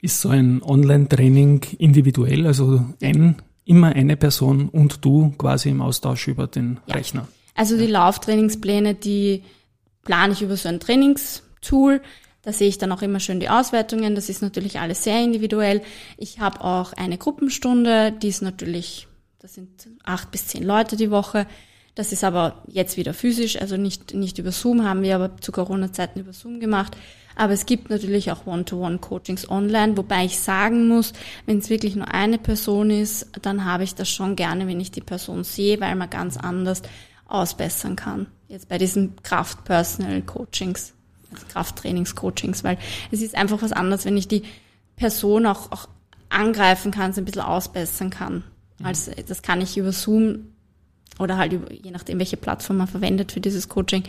Ist 0.00 0.20
so 0.20 0.28
ein 0.28 0.62
Online-Training 0.62 1.62
individuell, 1.78 2.46
also 2.46 2.84
ein, 3.02 3.42
immer 3.64 3.88
eine 3.88 4.16
Person 4.16 4.68
und 4.68 5.04
du 5.04 5.34
quasi 5.36 5.70
im 5.70 5.82
Austausch 5.82 6.28
über 6.28 6.46
den 6.46 6.78
ja. 6.86 6.94
Rechner? 6.94 7.26
Also 7.56 7.76
die 7.76 7.88
Lauftrainingspläne, 7.88 8.94
die 8.94 9.42
plane 10.04 10.32
ich 10.32 10.42
über 10.42 10.56
so 10.56 10.68
ein 10.68 10.78
Trainingstool. 10.78 12.02
Da 12.42 12.52
sehe 12.52 12.68
ich 12.68 12.78
dann 12.78 12.92
auch 12.92 13.02
immer 13.02 13.18
schön 13.18 13.40
die 13.40 13.48
Auswertungen. 13.48 14.14
Das 14.14 14.28
ist 14.28 14.42
natürlich 14.42 14.78
alles 14.78 15.02
sehr 15.02 15.20
individuell. 15.20 15.82
Ich 16.18 16.38
habe 16.38 16.60
auch 16.60 16.92
eine 16.92 17.18
Gruppenstunde, 17.18 18.12
die 18.12 18.28
ist 18.28 18.42
natürlich, 18.42 19.08
das 19.40 19.54
sind 19.54 19.88
acht 20.04 20.30
bis 20.30 20.46
zehn 20.46 20.62
Leute 20.62 20.94
die 20.94 21.10
Woche. 21.10 21.48
Das 21.96 22.12
ist 22.12 22.24
aber 22.24 22.62
jetzt 22.68 22.98
wieder 22.98 23.14
physisch, 23.14 23.58
also 23.58 23.78
nicht, 23.78 24.12
nicht 24.12 24.38
über 24.38 24.52
Zoom, 24.52 24.84
haben 24.84 25.00
wir 25.00 25.16
aber 25.16 25.38
zu 25.38 25.50
Corona-Zeiten 25.50 26.20
über 26.20 26.34
Zoom 26.34 26.60
gemacht. 26.60 26.94
Aber 27.36 27.54
es 27.54 27.64
gibt 27.64 27.88
natürlich 27.88 28.30
auch 28.30 28.46
One-to-One-Coachings 28.46 29.48
online, 29.48 29.96
wobei 29.96 30.26
ich 30.26 30.38
sagen 30.38 30.88
muss, 30.88 31.14
wenn 31.46 31.58
es 31.58 31.70
wirklich 31.70 31.96
nur 31.96 32.12
eine 32.12 32.36
Person 32.36 32.90
ist, 32.90 33.28
dann 33.40 33.64
habe 33.64 33.82
ich 33.82 33.94
das 33.94 34.10
schon 34.10 34.36
gerne, 34.36 34.66
wenn 34.66 34.78
ich 34.78 34.90
die 34.90 35.00
Person 35.00 35.42
sehe, 35.42 35.80
weil 35.80 35.96
man 35.96 36.10
ganz 36.10 36.36
anders 36.36 36.82
ausbessern 37.28 37.96
kann. 37.96 38.26
Jetzt 38.48 38.68
bei 38.68 38.76
diesen 38.76 39.16
Kraft-Personal-Coachings, 39.22 40.92
also 41.32 41.46
Krafttrainings-Coachings, 41.46 42.62
weil 42.62 42.76
es 43.10 43.22
ist 43.22 43.34
einfach 43.34 43.62
was 43.62 43.72
anderes, 43.72 44.04
wenn 44.04 44.18
ich 44.18 44.28
die 44.28 44.42
Person 44.96 45.46
auch, 45.46 45.72
auch 45.72 45.88
angreifen 46.28 46.90
kann, 46.90 47.14
so 47.14 47.22
ein 47.22 47.24
bisschen 47.24 47.40
ausbessern 47.40 48.10
kann. 48.10 48.44
Mhm. 48.80 48.86
Also 48.86 49.12
das 49.26 49.40
kann 49.40 49.62
ich 49.62 49.78
über 49.78 49.92
Zoom 49.92 50.52
oder 51.18 51.36
halt 51.36 51.52
über, 51.52 51.72
je 51.72 51.90
nachdem, 51.90 52.18
welche 52.18 52.36
Plattform 52.36 52.78
man 52.78 52.86
verwendet 52.86 53.32
für 53.32 53.40
dieses 53.40 53.68
Coaching. 53.68 54.04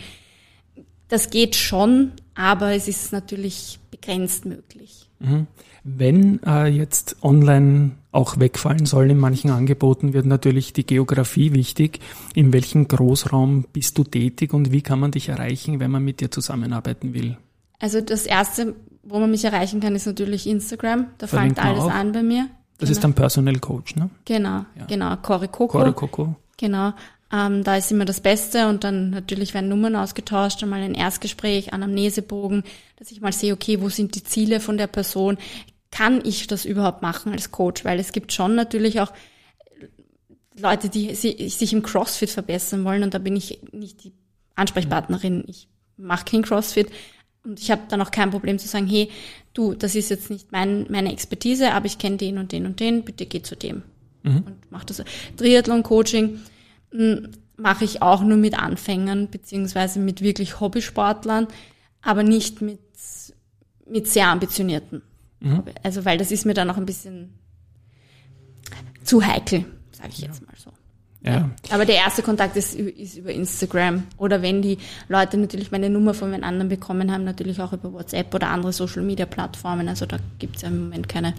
Das 1.08 1.30
geht 1.30 1.56
schon, 1.56 2.12
aber 2.36 2.74
es 2.74 2.88
ist 2.88 3.14
natürlich 3.14 3.80
begrenzt 3.92 4.46
möglich. 4.46 5.10
Mhm. 5.20 5.48
Wenn 5.84 6.44
äh, 6.44 6.68
jetzt 6.68 7.18
online 7.22 7.92
auch 8.12 8.40
wegfallen 8.40 8.86
soll 8.86 9.10
in 9.10 9.18
manchen 9.18 9.52
Angeboten, 9.52 10.12
wird 10.12 10.26
natürlich 10.26 10.74
die 10.74 10.86
Geografie 10.86 11.54
wichtig. 11.54 12.00
In 12.36 12.52
welchem 12.52 12.88
Großraum 12.88 13.66
bist 13.72 13.98
du 13.98 14.04
tätig 14.04 14.54
und 14.54 14.72
wie 14.72 14.82
kann 14.82 15.00
man 15.00 15.12
dich 15.12 15.30
erreichen, 15.30 15.80
wenn 15.80 15.92
man 15.92 16.04
mit 16.04 16.20
dir 16.20 16.30
zusammenarbeiten 16.30 17.14
will? 17.14 17.38
Also 17.80 18.02
das 18.02 18.26
Erste, 18.26 18.76
wo 19.04 19.20
man 19.20 19.32
mich 19.32 19.46
erreichen 19.46 19.80
kann, 19.80 19.96
ist 19.96 20.08
natürlich 20.08 20.48
Instagram. 20.48 21.08
Da 21.20 21.28
fängt 21.28 21.64
alles 21.64 21.86
an 21.86 22.12
bei 22.12 22.24
mir. 22.24 22.50
Das 22.80 22.90
genau. 22.90 23.00
ist 23.00 23.06
ein 23.06 23.14
Personal 23.14 23.60
Coach, 23.60 23.96
ne? 23.96 24.10
Genau, 24.26 24.66
ja. 24.76 24.86
genau. 24.88 25.16
Cory 25.18 25.48
Coco. 25.48 25.68
Cory 25.80 25.94
Coco. 25.94 26.36
Genau. 26.58 26.94
Ähm, 27.32 27.64
da 27.64 27.76
ist 27.76 27.92
immer 27.92 28.06
das 28.06 28.22
Beste 28.22 28.70
und 28.70 28.84
dann 28.84 29.10
natürlich 29.10 29.54
werden 29.54 29.70
Nummern 29.70 29.96
ausgetauscht, 29.96 30.64
einmal 30.64 30.82
ein 30.82 30.96
Erstgespräch, 30.96 31.74
Anamnesebogen, 31.74 32.64
dass 32.96 33.12
ich 33.12 33.20
mal 33.20 33.34
sehe, 33.34 33.54
okay, 33.54 33.82
wo 33.82 33.90
sind 33.90 34.16
die 34.16 34.24
Ziele 34.24 34.60
von 34.60 34.78
der 34.78 34.88
Person? 34.88 35.38
kann 35.92 36.22
ich 36.26 36.48
das 36.48 36.66
überhaupt 36.66 37.02
machen 37.02 37.32
als 37.32 37.52
Coach? 37.52 37.86
Weil 37.86 38.00
es 38.00 38.12
gibt 38.12 38.34
schon 38.34 38.56
natürlich 38.56 39.00
auch 39.00 39.12
Leute, 40.60 40.90
die 40.90 41.14
sich 41.16 41.74
im 41.74 41.84
CrossFit 41.84 42.30
verbessern 42.30 42.84
wollen 42.84 43.04
und 43.04 43.14
da 43.14 43.20
bin 43.20 43.36
ich 43.36 43.60
nicht 43.72 44.04
die 44.04 44.14
Ansprechpartnerin. 44.56 45.44
Ich 45.48 45.68
mache 45.98 46.26
kein 46.26 46.42
CrossFit 46.42 46.90
und 47.44 47.60
ich 47.60 47.70
habe 47.70 47.84
dann 47.90 48.02
auch 48.02 48.12
kein 48.12 48.32
Problem 48.32 48.58
zu 48.58 48.68
sagen, 48.68 48.88
hey, 48.88 49.10
du, 49.54 49.76
das 49.76 49.96
ist 49.96 50.10
jetzt 50.10 50.30
nicht 50.30 50.52
mein, 50.52 50.88
meine 50.90 51.12
Expertise, 51.12 51.74
aber 51.74 51.86
ich 51.86 52.00
kenne 52.00 52.18
den 52.18 52.38
und 52.38 52.52
den 52.52 52.66
und 52.66 52.80
den, 52.80 53.04
bitte 53.04 53.26
geh 53.26 53.42
zu 53.42 53.56
dem 53.56 53.84
mhm. 54.28 54.38
und 54.38 54.72
mach 54.72 54.84
das. 54.84 55.04
Triathlon-Coaching 55.38 56.40
hm, 56.92 57.32
mache 57.58 57.86
ich 57.86 58.02
auch 58.02 58.22
nur 58.22 58.38
mit 58.38 58.58
Anfängern 58.58 59.30
beziehungsweise 59.30 60.00
mit 60.00 60.22
wirklich 60.22 60.60
Hobbysportlern, 60.60 61.48
aber 62.02 62.24
nicht 62.24 62.62
mit, 62.62 62.80
mit 63.90 64.08
sehr 64.08 64.28
ambitionierten. 64.28 65.02
Mhm. 65.40 65.64
Also, 65.84 66.06
weil 66.06 66.18
das 66.18 66.32
ist 66.32 66.46
mir 66.46 66.54
dann 66.54 66.70
auch 66.70 66.78
ein 66.78 66.86
bisschen 66.86 67.34
zu 69.04 69.26
heikel, 69.26 69.66
sage 69.92 70.10
ich 70.12 70.20
jetzt 70.20 70.46
mal 70.46 70.54
so. 70.58 70.72
Ja. 71.24 71.50
Aber 71.72 71.86
der 71.86 71.96
erste 71.96 72.22
Kontakt 72.22 72.56
ist, 72.56 72.76
ist 72.76 73.18
über 73.18 73.32
Instagram. 73.32 74.04
Oder 74.18 74.42
wenn 74.42 74.62
die 74.62 74.78
Leute 75.08 75.38
natürlich 75.38 75.72
meine 75.72 75.90
Nummer 75.90 76.14
von 76.14 76.32
den 76.32 76.44
anderen 76.44 76.70
bekommen 76.70 77.12
haben, 77.12 77.24
natürlich 77.24 77.60
auch 77.60 77.74
über 77.74 77.92
WhatsApp 77.92 78.34
oder 78.34 78.50
andere 78.50 78.72
Social 78.72 79.04
Media 79.04 79.26
Plattformen. 79.26 79.90
Also 79.90 80.06
da 80.06 80.18
gibt 80.40 80.58
es 80.58 80.62
ja 80.62 80.70
im 80.70 80.84
Moment 80.84 81.10
keine, 81.10 81.34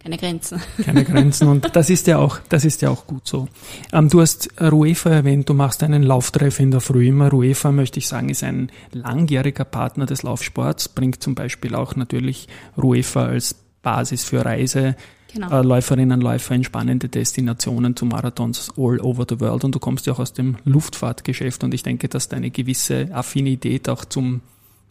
keine 0.00 0.16
Grenzen. 0.16 0.60
Keine 0.84 1.04
Grenzen. 1.04 1.48
Und 1.48 1.68
das 1.74 1.90
ist 1.90 2.06
ja 2.06 2.18
auch, 2.18 2.38
das 2.48 2.64
ist 2.64 2.82
ja 2.82 2.90
auch 2.90 3.06
gut 3.06 3.26
so. 3.26 3.48
Ähm, 3.92 4.08
du 4.08 4.20
hast 4.20 4.48
Ruefa 4.60 5.10
erwähnt, 5.10 5.48
du 5.48 5.54
machst 5.54 5.82
einen 5.82 6.02
Lauftreff 6.02 6.60
in 6.60 6.70
der 6.70 6.80
Früh 6.80 7.08
immer. 7.08 7.30
Ruefa, 7.30 7.72
möchte 7.72 7.98
ich 7.98 8.06
sagen, 8.06 8.28
ist 8.28 8.44
ein 8.44 8.70
langjähriger 8.92 9.64
Partner 9.64 10.06
des 10.06 10.22
Laufsports, 10.22 10.88
bringt 10.88 11.22
zum 11.22 11.34
Beispiel 11.34 11.74
auch 11.74 11.96
natürlich 11.96 12.46
Ruefa 12.76 13.26
als 13.26 13.56
Basis 13.82 14.24
für 14.24 14.44
Reise, 14.44 14.96
genau. 15.32 15.50
äh, 15.50 15.62
Läuferinnen 15.62 16.18
und 16.18 16.22
Läufer 16.22 16.54
in 16.54 16.62
spannende 16.62 17.08
Destinationen 17.08 17.96
zu 17.96 18.06
Marathons 18.06 18.70
all 18.76 19.00
over 19.00 19.26
the 19.28 19.40
world. 19.40 19.64
Und 19.64 19.74
du 19.74 19.80
kommst 19.80 20.06
ja 20.06 20.12
auch 20.12 20.20
aus 20.20 20.32
dem 20.32 20.58
Luftfahrtgeschäft 20.64 21.64
und 21.64 21.74
ich 21.74 21.82
denke, 21.82 22.08
dass 22.08 22.28
deine 22.28 22.50
gewisse 22.50 23.08
Affinität 23.12 23.88
auch 23.88 24.04
zum 24.04 24.42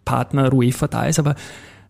Partner 0.04 0.54
UEFA 0.54 0.88
da 0.88 1.06
ist. 1.06 1.20
Aber 1.20 1.36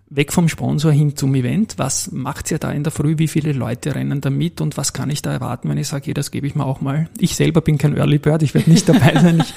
weg 0.10 0.32
vom 0.32 0.48
Sponsor 0.48 0.92
hin 0.92 1.16
zum 1.16 1.36
Event. 1.36 1.76
Was 1.78 2.12
macht 2.12 2.50
ihr 2.52 2.60
da 2.60 2.72
in 2.72 2.84
der 2.84 2.92
Früh? 2.92 3.18
Wie 3.18 3.28
viele 3.28 3.52
Leute 3.52 3.96
rennen 3.96 4.22
da 4.22 4.30
mit 4.30 4.62
und 4.62 4.78
was 4.78 4.94
kann 4.94 5.10
ich 5.10 5.22
da 5.22 5.32
erwarten, 5.32 5.70
wenn 5.70 5.78
ich 5.78 5.88
sage, 5.88 6.14
das 6.14 6.32
gebe 6.32 6.48
ich 6.48 6.56
mir 6.56 6.66
auch 6.66 6.82
mal? 6.82 7.10
Ich 7.20 7.36
selber 7.36 7.62
bin 7.62 7.78
kein 7.78 7.96
Early 7.98 8.18
Bird, 8.18 8.44
ich 8.44 8.54
werde 8.54 8.70
nicht 8.70 8.88
dabei 8.88 9.14
sein, 9.22 9.42
ich 9.42 9.54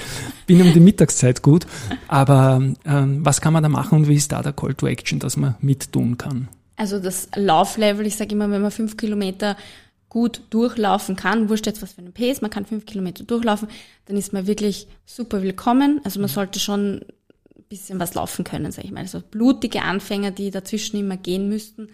bin 0.47 0.61
um 0.63 0.73
die 0.73 0.81
Mittagszeit 0.81 1.43
gut. 1.43 1.67
Aber 2.09 2.63
ähm, 2.85 3.25
was 3.25 3.41
kann 3.41 3.53
man 3.53 3.63
da 3.63 3.69
machen 3.69 3.99
und 3.99 4.09
wie 4.09 4.17
ist 4.17 4.33
da 4.33 4.43
der 4.43 4.53
Call 4.53 4.75
to 4.75 4.87
Action, 4.87 5.19
dass 5.19 5.37
man 5.37 5.55
mit 5.61 5.93
tun 5.93 6.19
kann? 6.19 6.49
Also 6.77 6.99
das 6.99 7.29
Lauflevel, 7.37 8.07
ich 8.07 8.17
sage 8.17 8.35
immer, 8.35 8.51
wenn 8.51 8.63
man 8.63 8.71
fünf 8.71 8.97
Kilometer 8.97 9.57
gut 10.09 10.43
durchlaufen 10.51 11.15
kann, 11.15 11.49
wurscht 11.49 11.67
jetzt 11.67 11.83
was 11.83 11.93
für 11.93 12.03
ein 12.03 12.13
Pace, 12.13 12.41
man 12.41 12.51
kann 12.51 12.67
fünf 12.67 12.85
Kilometer 12.85 13.23
durchlaufen, 13.23 13.69
dann 14.07 14.17
ist 14.17 14.33
man 14.33 14.47
wirklich 14.47 14.89
super 15.07 15.43
willkommen. 15.43 16.01
Also 16.03 16.19
man 16.19 16.29
sollte 16.29 16.59
schon 16.59 17.03
bisschen 17.71 17.99
was 17.99 18.15
laufen 18.15 18.45
können, 18.45 18.71
sage 18.73 18.87
ich 18.87 18.93
mal. 18.93 19.01
Also 19.01 19.21
blutige 19.21 19.83
Anfänger, 19.83 20.33
die 20.33 20.51
dazwischen 20.51 20.99
immer 20.99 21.17
gehen 21.17 21.49
müssten, 21.49 21.89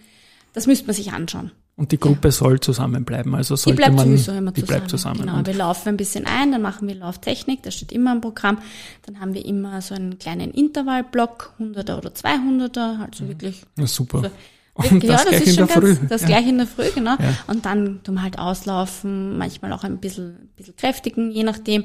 das 0.53 0.67
müsste 0.67 0.87
man 0.87 0.97
sich 0.97 1.13
anschauen. 1.13 1.53
Und 1.77 1.93
die 1.93 2.01
Gruppe 2.01 2.29
ja. 2.29 2.33
soll 2.33 2.59
zusammenbleiben, 2.59 3.35
also 3.35 3.55
sollte 3.55 3.77
die 3.77 3.83
bleibt 3.83 3.97
man, 3.97 4.07
sowieso 4.07 4.33
immer 4.33 4.51
die 4.51 4.63
zusammen. 4.63 4.79
bleibt 4.79 4.91
zusammen. 4.91 5.21
Genau, 5.21 5.45
wir 5.45 5.55
laufen 5.55 5.91
ein 5.91 5.99
bisschen 5.99 6.25
ein, 6.25 6.51
dann 6.51 6.63
machen 6.63 6.89
wir 6.89 6.95
Lauftechnik, 6.95 7.63
das 7.63 7.75
steht 7.75 7.93
immer 7.93 8.13
im 8.13 8.23
Programm. 8.23 8.59
Dann 9.05 9.21
haben 9.21 9.35
wir 9.35 9.45
immer 9.45 9.83
so 9.83 9.95
einen 9.95 10.19
kleinen 10.19 10.53
Intervallblock, 10.53 11.53
100er 11.61 11.99
oder 11.99 12.11
200er, 12.11 13.05
also 13.05 13.25
mhm. 13.25 13.29
wirklich. 13.29 13.63
Ja, 13.77 13.87
super. 13.87 14.23
So 14.23 14.31
und 14.77 15.03
ja, 15.03 15.13
das, 15.13 15.25
das 15.25 15.41
ist 15.41 15.57
schon 15.57 15.67
ganz, 15.67 16.01
das 16.09 16.23
ja. 16.23 16.29
gleich 16.29 16.47
in 16.47 16.59
der 16.59 16.67
Früh, 16.67 16.91
genau. 16.95 17.13
Ja. 17.19 17.35
Und 17.47 17.65
dann 17.65 18.03
tun 18.03 18.23
halt 18.23 18.39
auslaufen, 18.39 19.39
manchmal 19.39 19.73
auch 19.73 19.85
ein 19.85 19.99
bisschen, 19.99 20.51
bisschen 20.57 20.77
kräftigen, 20.77 21.31
je 21.31 21.45
nachdem, 21.45 21.85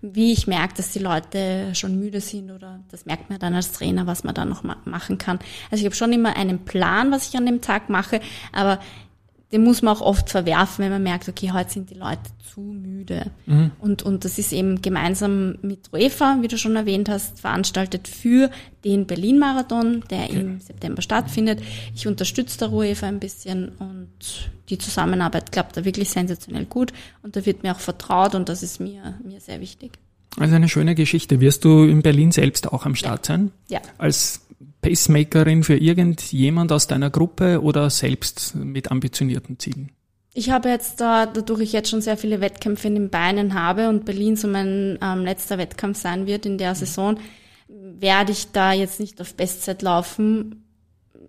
wie 0.00 0.32
ich 0.32 0.46
merke, 0.46 0.74
dass 0.74 0.92
die 0.92 0.98
Leute 0.98 1.74
schon 1.74 1.98
müde 1.98 2.20
sind 2.20 2.50
oder 2.50 2.80
das 2.90 3.04
merkt 3.04 3.28
man 3.28 3.38
dann 3.38 3.54
als 3.54 3.72
Trainer, 3.72 4.06
was 4.06 4.24
man 4.24 4.34
dann 4.34 4.48
noch 4.48 4.62
machen 4.62 5.18
kann. 5.18 5.38
Also 5.70 5.82
ich 5.82 5.84
habe 5.84 5.94
schon 5.94 6.12
immer 6.12 6.36
einen 6.36 6.64
Plan, 6.64 7.10
was 7.10 7.28
ich 7.28 7.36
an 7.36 7.46
dem 7.46 7.60
Tag 7.60 7.90
mache, 7.90 8.20
aber 8.52 8.80
den 9.52 9.64
muss 9.64 9.82
man 9.82 9.96
auch 9.96 10.00
oft 10.00 10.30
verwerfen, 10.30 10.84
wenn 10.84 10.92
man 10.92 11.02
merkt, 11.02 11.28
okay, 11.28 11.50
heute 11.52 11.70
sind 11.70 11.90
die 11.90 11.94
Leute 11.94 12.22
zu 12.52 12.60
müde. 12.60 13.30
Mhm. 13.46 13.72
Und, 13.80 14.02
und 14.02 14.24
das 14.24 14.38
ist 14.38 14.52
eben 14.52 14.80
gemeinsam 14.80 15.56
mit 15.62 15.92
UEFA, 15.92 16.38
wie 16.40 16.48
du 16.48 16.56
schon 16.56 16.76
erwähnt 16.76 17.08
hast, 17.08 17.40
veranstaltet 17.40 18.06
für 18.06 18.50
den 18.84 19.06
Berlin-Marathon, 19.06 20.04
der 20.08 20.24
okay. 20.24 20.40
im 20.40 20.60
September 20.60 21.02
stattfindet. 21.02 21.60
Ich 21.94 22.06
unterstütze 22.06 22.58
der 22.58 22.72
UEFA 22.72 23.06
ein 23.06 23.18
bisschen 23.18 23.70
und 23.78 24.50
die 24.68 24.78
Zusammenarbeit 24.78 25.50
klappt 25.50 25.76
da 25.76 25.84
wirklich 25.84 26.10
sensationell 26.10 26.66
gut 26.66 26.92
und 27.22 27.34
da 27.34 27.44
wird 27.44 27.64
mir 27.64 27.72
auch 27.72 27.80
vertraut 27.80 28.36
und 28.36 28.48
das 28.48 28.62
ist 28.62 28.80
mir, 28.80 29.18
mir 29.24 29.40
sehr 29.40 29.60
wichtig. 29.60 29.98
Also 30.38 30.54
eine 30.54 30.68
schöne 30.68 30.94
Geschichte. 30.94 31.40
Wirst 31.40 31.64
du 31.64 31.84
in 31.84 32.02
Berlin 32.02 32.30
selbst 32.30 32.72
auch 32.72 32.86
am 32.86 32.94
Start 32.94 33.26
sein? 33.26 33.50
Ja. 33.68 33.80
Als 33.98 34.46
Pacemakerin 34.80 35.62
für 35.62 35.76
irgendjemand 35.76 36.72
aus 36.72 36.86
deiner 36.86 37.10
Gruppe 37.10 37.62
oder 37.62 37.90
selbst 37.90 38.54
mit 38.54 38.90
ambitionierten 38.90 39.58
Zielen? 39.58 39.92
Ich 40.32 40.50
habe 40.50 40.68
jetzt 40.68 41.00
da, 41.00 41.26
dadurch 41.26 41.60
ich 41.60 41.72
jetzt 41.72 41.90
schon 41.90 42.02
sehr 42.02 42.16
viele 42.16 42.40
Wettkämpfe 42.40 42.86
in 42.86 42.94
den 42.94 43.10
Beinen 43.10 43.54
habe 43.54 43.88
und 43.88 44.04
Berlin 44.04 44.36
so 44.36 44.46
mein 44.46 44.98
ähm, 45.02 45.24
letzter 45.24 45.58
Wettkampf 45.58 45.98
sein 45.98 46.26
wird 46.26 46.46
in 46.46 46.56
der 46.56 46.74
Saison, 46.74 47.18
werde 47.68 48.32
ich 48.32 48.52
da 48.52 48.72
jetzt 48.72 49.00
nicht 49.00 49.20
auf 49.20 49.34
Bestzeit 49.34 49.82
laufen. 49.82 50.64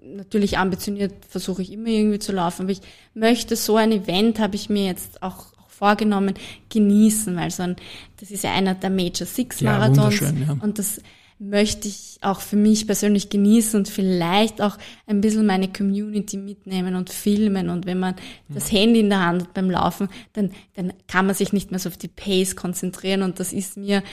Natürlich 0.04 0.58
ambitioniert 0.58 1.14
versuche 1.28 1.64
ich 1.64 1.72
immer 1.72 1.88
irgendwie 1.88 2.20
zu 2.20 2.32
laufen, 2.32 2.64
aber 2.64 2.72
ich 2.72 2.82
möchte 3.14 3.56
so 3.56 3.76
ein 3.76 3.92
Event, 3.92 4.40
habe 4.40 4.56
ich 4.56 4.70
mir 4.70 4.86
jetzt 4.86 5.24
auch 5.24 5.48
vorgenommen, 5.68 6.36
genießen, 6.70 7.36
weil 7.36 7.50
so 7.50 7.64
ein, 7.64 7.76
das 8.20 8.30
ist 8.30 8.44
ja 8.44 8.54
einer 8.54 8.76
der 8.76 8.92
Major 8.92 9.26
Six 9.26 9.62
Marathons 9.62 10.20
ja, 10.20 10.30
ja. 10.30 10.58
und 10.62 10.78
das 10.78 11.02
möchte 11.42 11.88
ich 11.88 12.20
auch 12.22 12.40
für 12.40 12.56
mich 12.56 12.86
persönlich 12.86 13.30
genießen 13.30 13.80
und 13.80 13.90
vielleicht 13.90 14.62
auch 14.62 14.78
ein 15.08 15.22
bisschen 15.22 15.48
meine 15.48 15.74
Community 15.74 16.38
mitnehmen 16.38 16.96
und 16.96 17.10
filmen. 17.10 17.70
Und 17.70 17.88
wenn 17.88 18.00
man 18.00 18.16
das 18.48 18.72
Handy 18.72 19.00
in 19.00 19.10
der 19.10 19.26
Hand 19.26 19.42
hat 19.42 19.54
beim 19.56 19.72
Laufen, 19.72 20.08
dann, 20.34 20.52
dann 20.76 20.94
kann 21.08 21.26
man 21.26 21.34
sich 21.34 21.52
nicht 21.52 21.72
mehr 21.72 21.80
so 21.80 21.90
auf 21.90 21.98
die 21.98 22.08
Pace 22.08 22.56
konzentrieren. 22.56 23.24
Und 23.24 23.40
das 23.40 23.54
ist 23.54 23.76
mir 23.76 24.04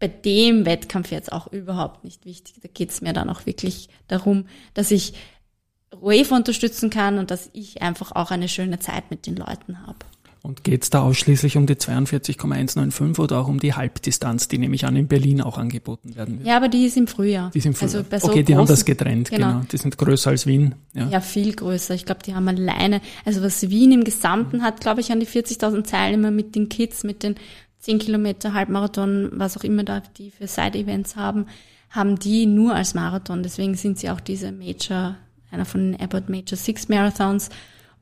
bei 0.00 0.08
dem 0.08 0.66
Wettkampf 0.66 1.12
jetzt 1.12 1.30
auch 1.30 1.46
überhaupt 1.52 2.02
nicht 2.02 2.24
wichtig. 2.24 2.56
Da 2.60 2.68
geht 2.72 2.90
es 2.90 3.00
mir 3.00 3.12
dann 3.12 3.30
auch 3.30 3.46
wirklich 3.46 3.88
darum, 4.08 4.46
dass 4.74 4.90
ich 4.90 5.14
UEFA 6.00 6.34
unterstützen 6.34 6.90
kann 6.90 7.18
und 7.18 7.30
dass 7.30 7.48
ich 7.52 7.80
einfach 7.80 8.10
auch 8.10 8.32
eine 8.32 8.48
schöne 8.48 8.80
Zeit 8.80 9.08
mit 9.12 9.26
den 9.26 9.36
Leuten 9.36 9.86
habe. 9.86 9.98
Und 10.44 10.64
geht 10.64 10.82
es 10.82 10.90
da 10.90 11.02
ausschließlich 11.02 11.56
um 11.56 11.66
die 11.66 11.78
42,195 11.78 13.22
oder 13.22 13.38
auch 13.38 13.46
um 13.46 13.60
die 13.60 13.74
Halbdistanz, 13.74 14.48
die 14.48 14.58
nämlich 14.58 14.84
an 14.84 14.96
in 14.96 15.06
Berlin 15.06 15.40
auch 15.40 15.56
angeboten 15.56 16.16
werden 16.16 16.38
wird? 16.38 16.48
Ja, 16.48 16.56
aber 16.56 16.68
die 16.68 16.84
ist 16.84 16.96
im 16.96 17.06
Frühjahr. 17.06 17.52
Die 17.54 17.58
ist 17.58 17.66
im 17.66 17.74
Frühjahr. 17.74 17.98
Also 17.98 18.10
bei 18.10 18.18
so 18.18 18.28
okay, 18.28 18.42
die 18.42 18.56
haben 18.56 18.66
das 18.66 18.84
getrennt, 18.84 19.30
genau. 19.30 19.52
genau. 19.52 19.64
Die 19.70 19.76
sind 19.76 19.96
größer 19.96 20.30
als 20.30 20.46
Wien. 20.46 20.74
Ja, 20.94 21.08
ja 21.08 21.20
viel 21.20 21.54
größer. 21.54 21.94
Ich 21.94 22.06
glaube, 22.06 22.22
die 22.26 22.34
haben 22.34 22.48
alleine, 22.48 23.00
also 23.24 23.40
was 23.40 23.70
Wien 23.70 23.92
im 23.92 24.02
Gesamten 24.02 24.62
hat, 24.62 24.80
glaube 24.80 25.00
ich, 25.00 25.12
an 25.12 25.20
die 25.20 25.28
40.000 25.28 25.88
Teilnehmer 25.88 26.32
mit 26.32 26.56
den 26.56 26.68
Kids, 26.68 27.04
mit 27.04 27.22
den 27.22 27.36
10 27.78 28.00
Kilometer 28.00 28.52
Halbmarathon, 28.52 29.30
was 29.32 29.56
auch 29.56 29.64
immer 29.64 29.84
da 29.84 30.02
die 30.16 30.30
für 30.30 30.48
Side-Events 30.48 31.14
haben, 31.14 31.46
haben 31.90 32.18
die 32.18 32.46
nur 32.46 32.74
als 32.74 32.94
Marathon. 32.94 33.44
Deswegen 33.44 33.74
sind 33.74 33.98
sie 33.98 34.10
auch 34.10 34.20
diese 34.20 34.50
Major, 34.50 35.16
einer 35.52 35.64
von 35.64 35.92
den 35.92 36.00
Abbott 36.00 36.28
Major 36.28 36.56
Six 36.56 36.88
Marathons. 36.88 37.48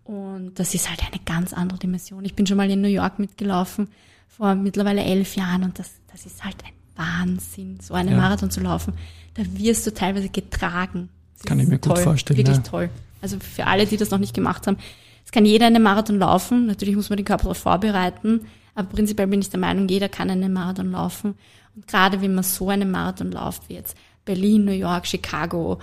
Und 0.05 0.59
das 0.59 0.75
ist 0.75 0.89
halt 0.89 1.01
eine 1.03 1.21
ganz 1.25 1.53
andere 1.53 1.79
Dimension. 1.79 2.25
Ich 2.25 2.35
bin 2.35 2.47
schon 2.47 2.57
mal 2.57 2.71
in 2.71 2.81
New 2.81 2.89
York 2.89 3.19
mitgelaufen 3.19 3.89
vor 4.29 4.55
mittlerweile 4.55 5.03
elf 5.03 5.37
Jahren 5.37 5.65
und 5.65 5.79
das, 5.79 5.93
das 6.11 6.27
ist 6.27 6.45
halt 6.45 6.57
ein 6.65 6.73
Wahnsinn, 6.97 7.79
so 7.81 7.95
einen 7.95 8.11
ja. 8.11 8.17
Marathon 8.17 8.51
zu 8.51 8.61
laufen. 8.61 8.95
Da 9.35 9.43
wirst 9.53 9.87
du 9.87 9.95
teilweise 9.95 10.29
getragen. 10.29 11.09
Das 11.35 11.45
kann 11.45 11.61
ich 11.61 11.69
mir 11.69 11.81
toll, 11.81 11.95
gut 11.95 12.05
vorstellen. 12.05 12.39
Wirklich 12.39 12.57
ja. 12.57 12.63
toll. 12.63 12.91
Also 13.23 13.39
für 13.39 13.67
alle, 13.67 13.87
die 13.87 13.97
das 13.97 14.11
noch 14.11 14.19
nicht 14.19 14.35
gemacht 14.35 14.67
haben, 14.67 14.79
es 15.25 15.33
kann 15.33 15.45
jeder 15.45 15.67
einen 15.67 15.83
Marathon 15.83 16.19
laufen. 16.19 16.67
Natürlich 16.67 16.97
muss 16.97 17.11
man 17.11 17.19
den 17.19 17.25
Körper 17.25 17.45
darauf 17.45 17.59
vorbereiten, 17.59 18.47
aber 18.75 18.89
prinzipiell 18.89 19.29
bin 19.29 19.41
ich 19.41 19.51
der 19.51 19.61
Meinung, 19.61 19.89
jeder 19.89 20.09
kann 20.09 20.31
einen 20.31 20.53
Marathon 20.53 20.91
laufen. 20.91 21.35
Und 21.77 21.87
gerade 21.87 22.21
wenn 22.21 22.35
man 22.35 22.45
so 22.45 22.69
einen 22.69 22.91
Marathon 22.91 23.31
läuft 23.31 23.69
wie 23.69 23.75
jetzt 23.75 23.97
Berlin, 24.25 24.65
New 24.65 24.73
York, 24.73 25.07
Chicago, 25.07 25.79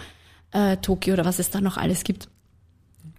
äh, 0.52 0.78
Tokio 0.78 1.14
oder 1.14 1.26
was 1.26 1.40
es 1.40 1.50
da 1.50 1.62
noch 1.62 1.78
alles 1.78 2.04
gibt, 2.04 2.30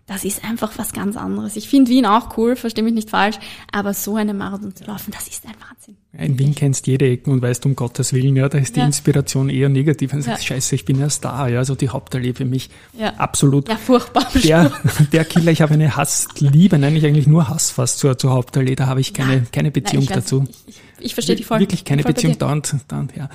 das 0.09 0.25
ist 0.25 0.43
einfach 0.43 0.73
was 0.79 0.93
ganz 0.93 1.17
anderes. 1.17 1.55
Ich 1.55 1.69
finde 1.69 1.91
Wien 1.91 2.07
auch 2.07 2.37
cool, 2.37 2.57
verstehe 2.57 2.83
mich 2.83 2.95
nicht 2.95 3.11
falsch, 3.11 3.37
aber 3.71 3.93
so 3.93 4.17
eine 4.17 4.35
Marathon 4.35 4.75
zu 4.75 4.85
laufen, 4.85 5.13
das 5.13 5.29
ist 5.29 5.45
ein 5.45 5.53
Wahnsinn. 5.61 5.97
In 6.17 6.39
Wien 6.39 6.55
kennst 6.55 6.87
jede 6.87 7.07
Ecken 7.09 7.31
und 7.31 7.43
weißt 7.43 7.67
um 7.67 7.77
Gottes 7.77 8.15
Willen, 8.15 8.35
ja, 8.35 8.49
da 8.49 8.57
ist 8.57 8.75
die 8.75 8.81
ja. 8.81 8.87
Inspiration 8.87 9.51
eher 9.51 9.69
negativ. 9.69 10.15
Und 10.15 10.23
sagst, 10.23 10.45
ja. 10.45 10.57
scheiße, 10.57 10.75
ich 10.75 10.87
bin 10.87 10.99
erst 10.99 11.27
da, 11.27 11.47
ja, 11.47 11.59
also 11.59 11.75
die 11.75 11.91
Hauptallee 11.91 12.33
für 12.33 12.47
mich 12.47 12.71
ja. 12.99 13.13
absolut. 13.19 13.69
Ja, 13.69 13.77
furchtbar. 13.77 14.27
Der, 14.43 14.73
der 15.13 15.25
Killer, 15.27 15.53
ich 15.53 15.61
habe 15.61 15.75
eine 15.75 15.95
Hassliebe, 15.95 16.79
nein, 16.79 16.97
ich 16.97 17.05
eigentlich 17.05 17.27
nur 17.27 17.49
Hass 17.49 17.71
fast 17.71 17.99
zur, 17.99 18.17
zur 18.17 18.33
Hauptallee, 18.33 18.75
da 18.77 18.87
habe 18.87 19.01
ich 19.01 19.13
keine, 19.13 19.43
keine 19.53 19.71
Beziehung 19.71 20.07
Nein, 20.07 20.15
dazu. 20.15 20.47
Ich, 20.49 20.77
ich, 20.77 20.81
ich 21.01 21.15
verstehe 21.15 21.37
die 21.37 21.45
voll. 21.45 21.61
Wirklich 21.61 21.85
keine 21.85 22.03
voll 22.03 22.15
Beziehung 22.15 22.39
dauernd, 22.39 22.75
dauernd, 22.89 23.13
ja. 23.15 23.29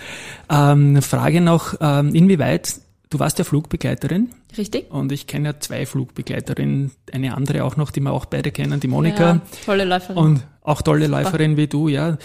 Ähm, 0.49 1.01
Frage 1.03 1.39
noch, 1.39 1.75
ähm, 1.79 2.15
inwieweit 2.15 2.79
Du 3.13 3.19
warst 3.19 3.37
ja 3.37 3.43
Flugbegleiterin. 3.43 4.29
Richtig. 4.57 4.89
Und 4.89 5.11
ich 5.11 5.27
kenne 5.27 5.49
ja 5.49 5.59
zwei 5.59 5.85
Flugbegleiterinnen, 5.85 6.89
eine 7.11 7.37
andere 7.37 7.63
auch 7.63 7.77
noch, 7.77 7.91
die 7.91 7.99
wir 7.99 8.11
auch 8.11 8.25
beide 8.25 8.49
kennen, 8.49 8.79
die 8.79 8.87
Monika. 8.87 9.33
Ja, 9.33 9.41
tolle 9.67 9.85
Läuferin. 9.85 10.17
Und 10.17 10.47
auch 10.63 10.81
tolle 10.81 11.05
Super. 11.05 11.21
Läuferin 11.21 11.55
wie 11.55 11.67
du, 11.67 11.89
ja. 11.89 12.17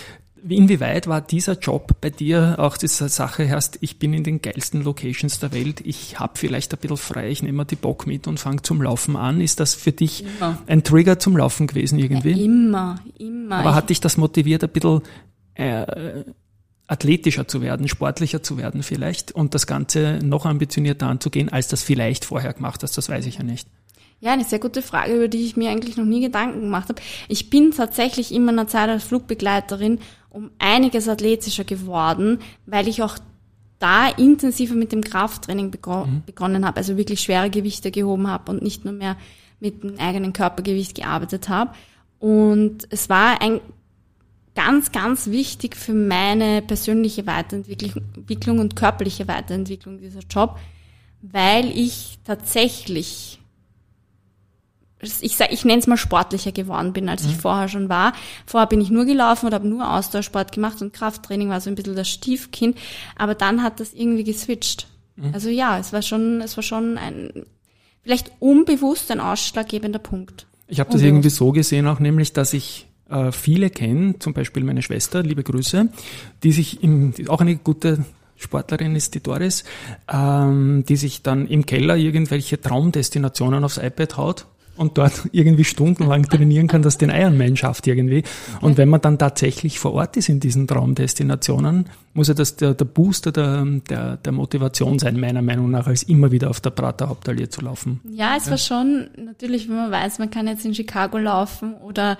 Inwieweit 0.48 1.06
war 1.06 1.20
dieser 1.20 1.58
Job 1.58 2.00
bei 2.00 2.08
dir 2.08 2.54
auch 2.58 2.78
diese 2.78 3.10
Sache, 3.10 3.50
heißt, 3.50 3.80
ich 3.82 3.98
bin 3.98 4.14
in 4.14 4.24
den 4.24 4.40
geilsten 4.40 4.82
Locations 4.82 5.38
der 5.40 5.52
Welt, 5.52 5.82
ich 5.84 6.18
habe 6.18 6.38
vielleicht 6.38 6.72
ein 6.72 6.80
bisschen 6.80 6.96
frei, 6.96 7.28
ich 7.28 7.42
nehme 7.42 7.66
die 7.66 7.76
Bock 7.76 8.06
mit 8.06 8.26
und 8.26 8.40
fange 8.40 8.62
zum 8.62 8.80
Laufen 8.80 9.14
an. 9.14 9.42
Ist 9.42 9.60
das 9.60 9.74
für 9.74 9.92
dich 9.92 10.24
immer. 10.24 10.56
ein 10.66 10.84
Trigger 10.84 11.18
zum 11.18 11.36
Laufen 11.36 11.66
gewesen 11.66 11.98
irgendwie? 11.98 12.30
Ja, 12.30 12.44
immer, 12.46 12.98
immer. 13.18 13.56
Aber 13.56 13.74
hat 13.74 13.90
dich 13.90 14.00
das 14.00 14.16
motiviert, 14.16 14.64
ein 14.64 14.70
bisschen 14.70 15.02
äh, 15.52 16.24
athletischer 16.88 17.46
zu 17.46 17.60
werden, 17.62 17.86
sportlicher 17.86 18.42
zu 18.42 18.56
werden 18.58 18.82
vielleicht 18.82 19.30
und 19.32 19.54
das 19.54 19.66
Ganze 19.66 20.18
noch 20.24 20.46
ambitionierter 20.46 21.06
anzugehen, 21.06 21.50
als 21.50 21.68
das 21.68 21.82
vielleicht 21.82 22.24
vorher 22.24 22.52
gemacht 22.54 22.82
hast, 22.82 22.96
das 22.96 23.08
weiß 23.08 23.26
ich 23.26 23.36
ja 23.36 23.44
nicht. 23.44 23.68
Ja, 24.20 24.32
eine 24.32 24.44
sehr 24.44 24.58
gute 24.58 24.82
Frage, 24.82 25.14
über 25.14 25.28
die 25.28 25.44
ich 25.44 25.56
mir 25.56 25.70
eigentlich 25.70 25.96
noch 25.96 26.04
nie 26.04 26.20
Gedanken 26.20 26.62
gemacht 26.62 26.88
habe. 26.88 27.00
Ich 27.28 27.50
bin 27.50 27.70
tatsächlich 27.70 28.34
in 28.34 28.44
meiner 28.44 28.66
Zeit 28.66 28.88
als 28.88 29.04
Flugbegleiterin 29.04 30.00
um 30.30 30.50
einiges 30.58 31.08
athletischer 31.08 31.62
geworden, 31.62 32.40
weil 32.66 32.88
ich 32.88 33.02
auch 33.02 33.18
da 33.78 34.08
intensiver 34.08 34.74
mit 34.74 34.90
dem 34.90 35.02
Krafttraining 35.04 35.70
begro 35.70 36.06
mhm. 36.06 36.22
begonnen 36.26 36.66
habe, 36.66 36.78
also 36.78 36.96
wirklich 36.96 37.20
schwere 37.20 37.48
Gewichte 37.48 37.92
gehoben 37.92 38.26
habe 38.26 38.50
und 38.50 38.62
nicht 38.62 38.84
nur 38.84 38.94
mehr 38.94 39.16
mit 39.60 39.84
dem 39.84 39.98
eigenen 39.98 40.32
Körpergewicht 40.32 40.96
gearbeitet 40.96 41.48
habe. 41.48 41.72
Und 42.18 42.88
es 42.90 43.08
war 43.08 43.40
ein 43.40 43.60
ganz, 44.58 44.90
ganz 44.90 45.28
wichtig 45.28 45.76
für 45.76 45.94
meine 45.94 46.62
persönliche 46.62 47.28
Weiterentwicklung 47.28 48.58
und 48.58 48.74
körperliche 48.74 49.28
Weiterentwicklung 49.28 49.98
dieser 49.98 50.22
Job, 50.28 50.58
weil 51.22 51.66
ich 51.70 52.18
tatsächlich 52.24 53.38
ich, 55.20 55.36
sag, 55.36 55.52
ich 55.52 55.64
nenne 55.64 55.78
es 55.78 55.86
mal 55.86 55.96
sportlicher 55.96 56.50
geworden 56.50 56.92
bin, 56.92 57.08
als 57.08 57.22
mhm. 57.22 57.30
ich 57.30 57.36
vorher 57.36 57.68
schon 57.68 57.88
war. 57.88 58.14
Vorher 58.46 58.66
bin 58.66 58.80
ich 58.80 58.90
nur 58.90 59.04
gelaufen 59.04 59.46
und 59.46 59.54
habe 59.54 59.68
nur 59.68 59.94
Ausdauersport 59.94 60.50
gemacht 60.50 60.82
und 60.82 60.92
Krafttraining 60.92 61.48
war 61.48 61.60
so 61.60 61.70
ein 61.70 61.76
bisschen 61.76 61.94
das 61.94 62.08
Stiefkind. 62.08 62.76
Aber 63.14 63.36
dann 63.36 63.62
hat 63.62 63.78
das 63.78 63.94
irgendwie 63.94 64.24
geswitcht. 64.24 64.88
Mhm. 65.14 65.34
Also 65.34 65.50
ja, 65.50 65.78
es 65.78 65.92
war 65.92 66.02
schon, 66.02 66.40
es 66.40 66.56
war 66.56 66.64
schon 66.64 66.98
ein, 66.98 67.46
vielleicht 68.02 68.32
unbewusst 68.40 69.12
ein 69.12 69.20
ausschlaggebender 69.20 70.00
Punkt. 70.00 70.48
Ich 70.66 70.80
habe 70.80 70.90
das 70.90 71.00
irgendwie 71.00 71.30
so 71.30 71.52
gesehen 71.52 71.86
auch, 71.86 72.00
nämlich, 72.00 72.32
dass 72.32 72.52
ich 72.52 72.87
äh, 73.08 73.32
viele 73.32 73.70
kenne, 73.70 74.18
zum 74.18 74.34
Beispiel 74.34 74.64
meine 74.64 74.82
Schwester, 74.82 75.22
liebe 75.22 75.42
Grüße, 75.42 75.88
die 76.42 76.52
sich 76.52 76.82
im, 76.82 77.12
die 77.14 77.28
auch 77.28 77.40
eine 77.40 77.56
gute 77.56 78.04
Sportlerin 78.36 78.94
ist 78.94 79.14
die 79.14 79.22
Doris, 79.22 79.64
ähm, 80.12 80.84
die 80.88 80.96
sich 80.96 81.22
dann 81.22 81.46
im 81.48 81.66
Keller 81.66 81.96
irgendwelche 81.96 82.60
Traumdestinationen 82.60 83.64
aufs 83.64 83.78
iPad 83.78 84.16
haut 84.16 84.46
und 84.76 84.96
dort 84.96 85.28
irgendwie 85.32 85.64
stundenlang 85.64 86.24
trainieren 86.24 86.68
kann, 86.68 86.82
dass 86.82 86.98
den 86.98 87.10
Ironman 87.10 87.56
schafft 87.56 87.86
irgendwie. 87.86 88.22
Und 88.60 88.78
wenn 88.78 88.88
man 88.88 89.00
dann 89.00 89.18
tatsächlich 89.18 89.78
vor 89.78 89.92
Ort 89.94 90.16
ist 90.16 90.28
in 90.28 90.40
diesen 90.40 90.68
Traumdestinationen, 90.68 91.86
muss 92.14 92.28
ja 92.28 92.34
das 92.34 92.56
der, 92.56 92.74
der 92.74 92.84
Booster 92.84 93.32
der, 93.32 93.64
der, 93.88 94.16
der 94.18 94.32
Motivation 94.32 94.98
sein, 94.98 95.18
meiner 95.18 95.42
Meinung 95.42 95.70
nach, 95.70 95.86
als 95.86 96.04
immer 96.04 96.30
wieder 96.30 96.48
auf 96.48 96.60
der 96.60 96.70
Prater 96.70 97.08
Hauptallee 97.08 97.48
zu 97.48 97.60
laufen. 97.62 98.00
Ja, 98.12 98.36
es 98.36 98.48
war 98.48 98.58
schon, 98.58 99.10
natürlich, 99.16 99.68
wenn 99.68 99.76
man 99.76 99.90
weiß, 99.90 100.20
man 100.20 100.30
kann 100.30 100.46
jetzt 100.46 100.64
in 100.64 100.74
Chicago 100.74 101.18
laufen 101.18 101.74
oder 101.74 102.18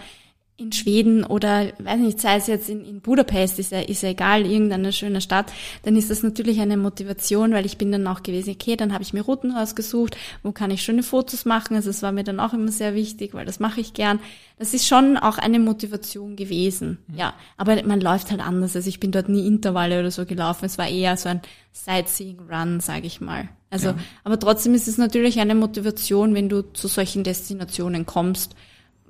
in 0.59 0.73
Schweden 0.73 1.23
oder 1.23 1.69
weiß 1.79 2.01
nicht, 2.01 2.21
sei 2.21 2.37
es 2.37 2.49
jetzt 2.49 2.69
in, 2.69 2.85
in 2.85 3.01
Budapest, 3.01 3.61
ist 3.61 3.71
ja, 3.71 3.79
ist 3.79 4.03
ja 4.03 4.09
egal, 4.09 4.45
irgendeine 4.45 4.93
schöne 4.93 5.21
Stadt, 5.21 5.53
dann 5.85 5.95
ist 5.95 6.11
das 6.11 6.25
natürlich 6.25 6.59
eine 6.61 6.77
Motivation, 6.77 7.53
weil 7.53 7.65
ich 7.65 7.79
bin 7.79 7.93
dann 7.93 8.07
auch 8.09 8.25
gewesen, 8.25 8.51
okay, 8.51 8.75
dann 8.75 8.93
habe 8.93 9.05
ich 9.05 9.13
mir 9.13 9.23
Routen 9.23 9.53
rausgesucht, 9.53 10.17
wo 10.43 10.51
kann 10.51 10.73
ich 10.73 10.83
schöne 10.83 11.05
Fotos 11.05 11.45
machen, 11.45 11.77
also 11.77 11.91
es 11.91 12.03
war 12.03 12.11
mir 12.11 12.25
dann 12.25 12.41
auch 12.41 12.55
immer 12.55 12.73
sehr 12.73 12.95
wichtig, 12.95 13.35
weil 13.35 13.47
das 13.47 13.61
mache 13.61 13.81
ich 13.81 13.95
gern. 13.95 14.19
Das 14.59 14.75
ist 14.75 14.89
schon 14.89 15.17
auch 15.17 15.39
eine 15.39 15.61
Motivation 15.61 16.35
gewesen, 16.35 16.99
mhm. 17.07 17.17
ja. 17.17 17.35
Aber 17.57 17.81
man 17.85 18.01
läuft 18.01 18.33
halt 18.33 18.41
anders, 18.41 18.75
also 18.75 18.89
ich 18.89 18.99
bin 18.99 19.13
dort 19.13 19.29
nie 19.29 19.47
Intervalle 19.47 20.01
oder 20.01 20.11
so 20.11 20.27
gelaufen, 20.27 20.65
es 20.65 20.77
war 20.77 20.89
eher 20.89 21.17
so 21.17 21.29
ein 21.29 21.41
Sightseeing-Run, 21.71 22.81
sage 22.81 23.07
ich 23.07 23.21
mal. 23.21 23.49
Also, 23.71 23.91
ja. 23.91 23.99
aber 24.25 24.41
trotzdem 24.41 24.75
ist 24.75 24.89
es 24.89 24.99
natürlich 24.99 25.39
eine 25.39 25.55
Motivation, 25.55 26.35
wenn 26.35 26.49
du 26.49 26.63
zu 26.73 26.89
solchen 26.89 27.23
Destinationen 27.23 28.07
kommst, 28.07 28.57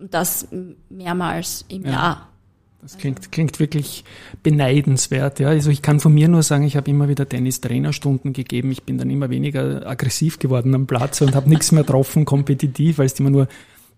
das 0.00 0.48
mehrmals 0.88 1.64
im 1.68 1.84
ja. 1.84 1.90
Jahr. 1.90 2.28
Das 2.80 2.96
klingt, 2.96 3.32
klingt 3.32 3.58
wirklich 3.58 4.04
beneidenswert. 4.44 5.40
Ja. 5.40 5.48
Also 5.48 5.70
ich 5.70 5.82
kann 5.82 5.98
von 5.98 6.14
mir 6.14 6.28
nur 6.28 6.44
sagen, 6.44 6.64
ich 6.64 6.76
habe 6.76 6.88
immer 6.90 7.08
wieder 7.08 7.28
Tennis-Trainerstunden 7.28 8.32
gegeben. 8.32 8.70
Ich 8.70 8.84
bin 8.84 8.98
dann 8.98 9.10
immer 9.10 9.30
weniger 9.30 9.84
aggressiv 9.86 10.38
geworden 10.38 10.74
am 10.74 10.86
Platz 10.86 11.20
und 11.20 11.34
habe 11.34 11.48
nichts 11.48 11.72
mehr 11.72 11.82
getroffen, 11.82 12.24
kompetitiv, 12.24 12.98
weil 12.98 13.06
es 13.06 13.18
immer 13.18 13.30
nur 13.30 13.48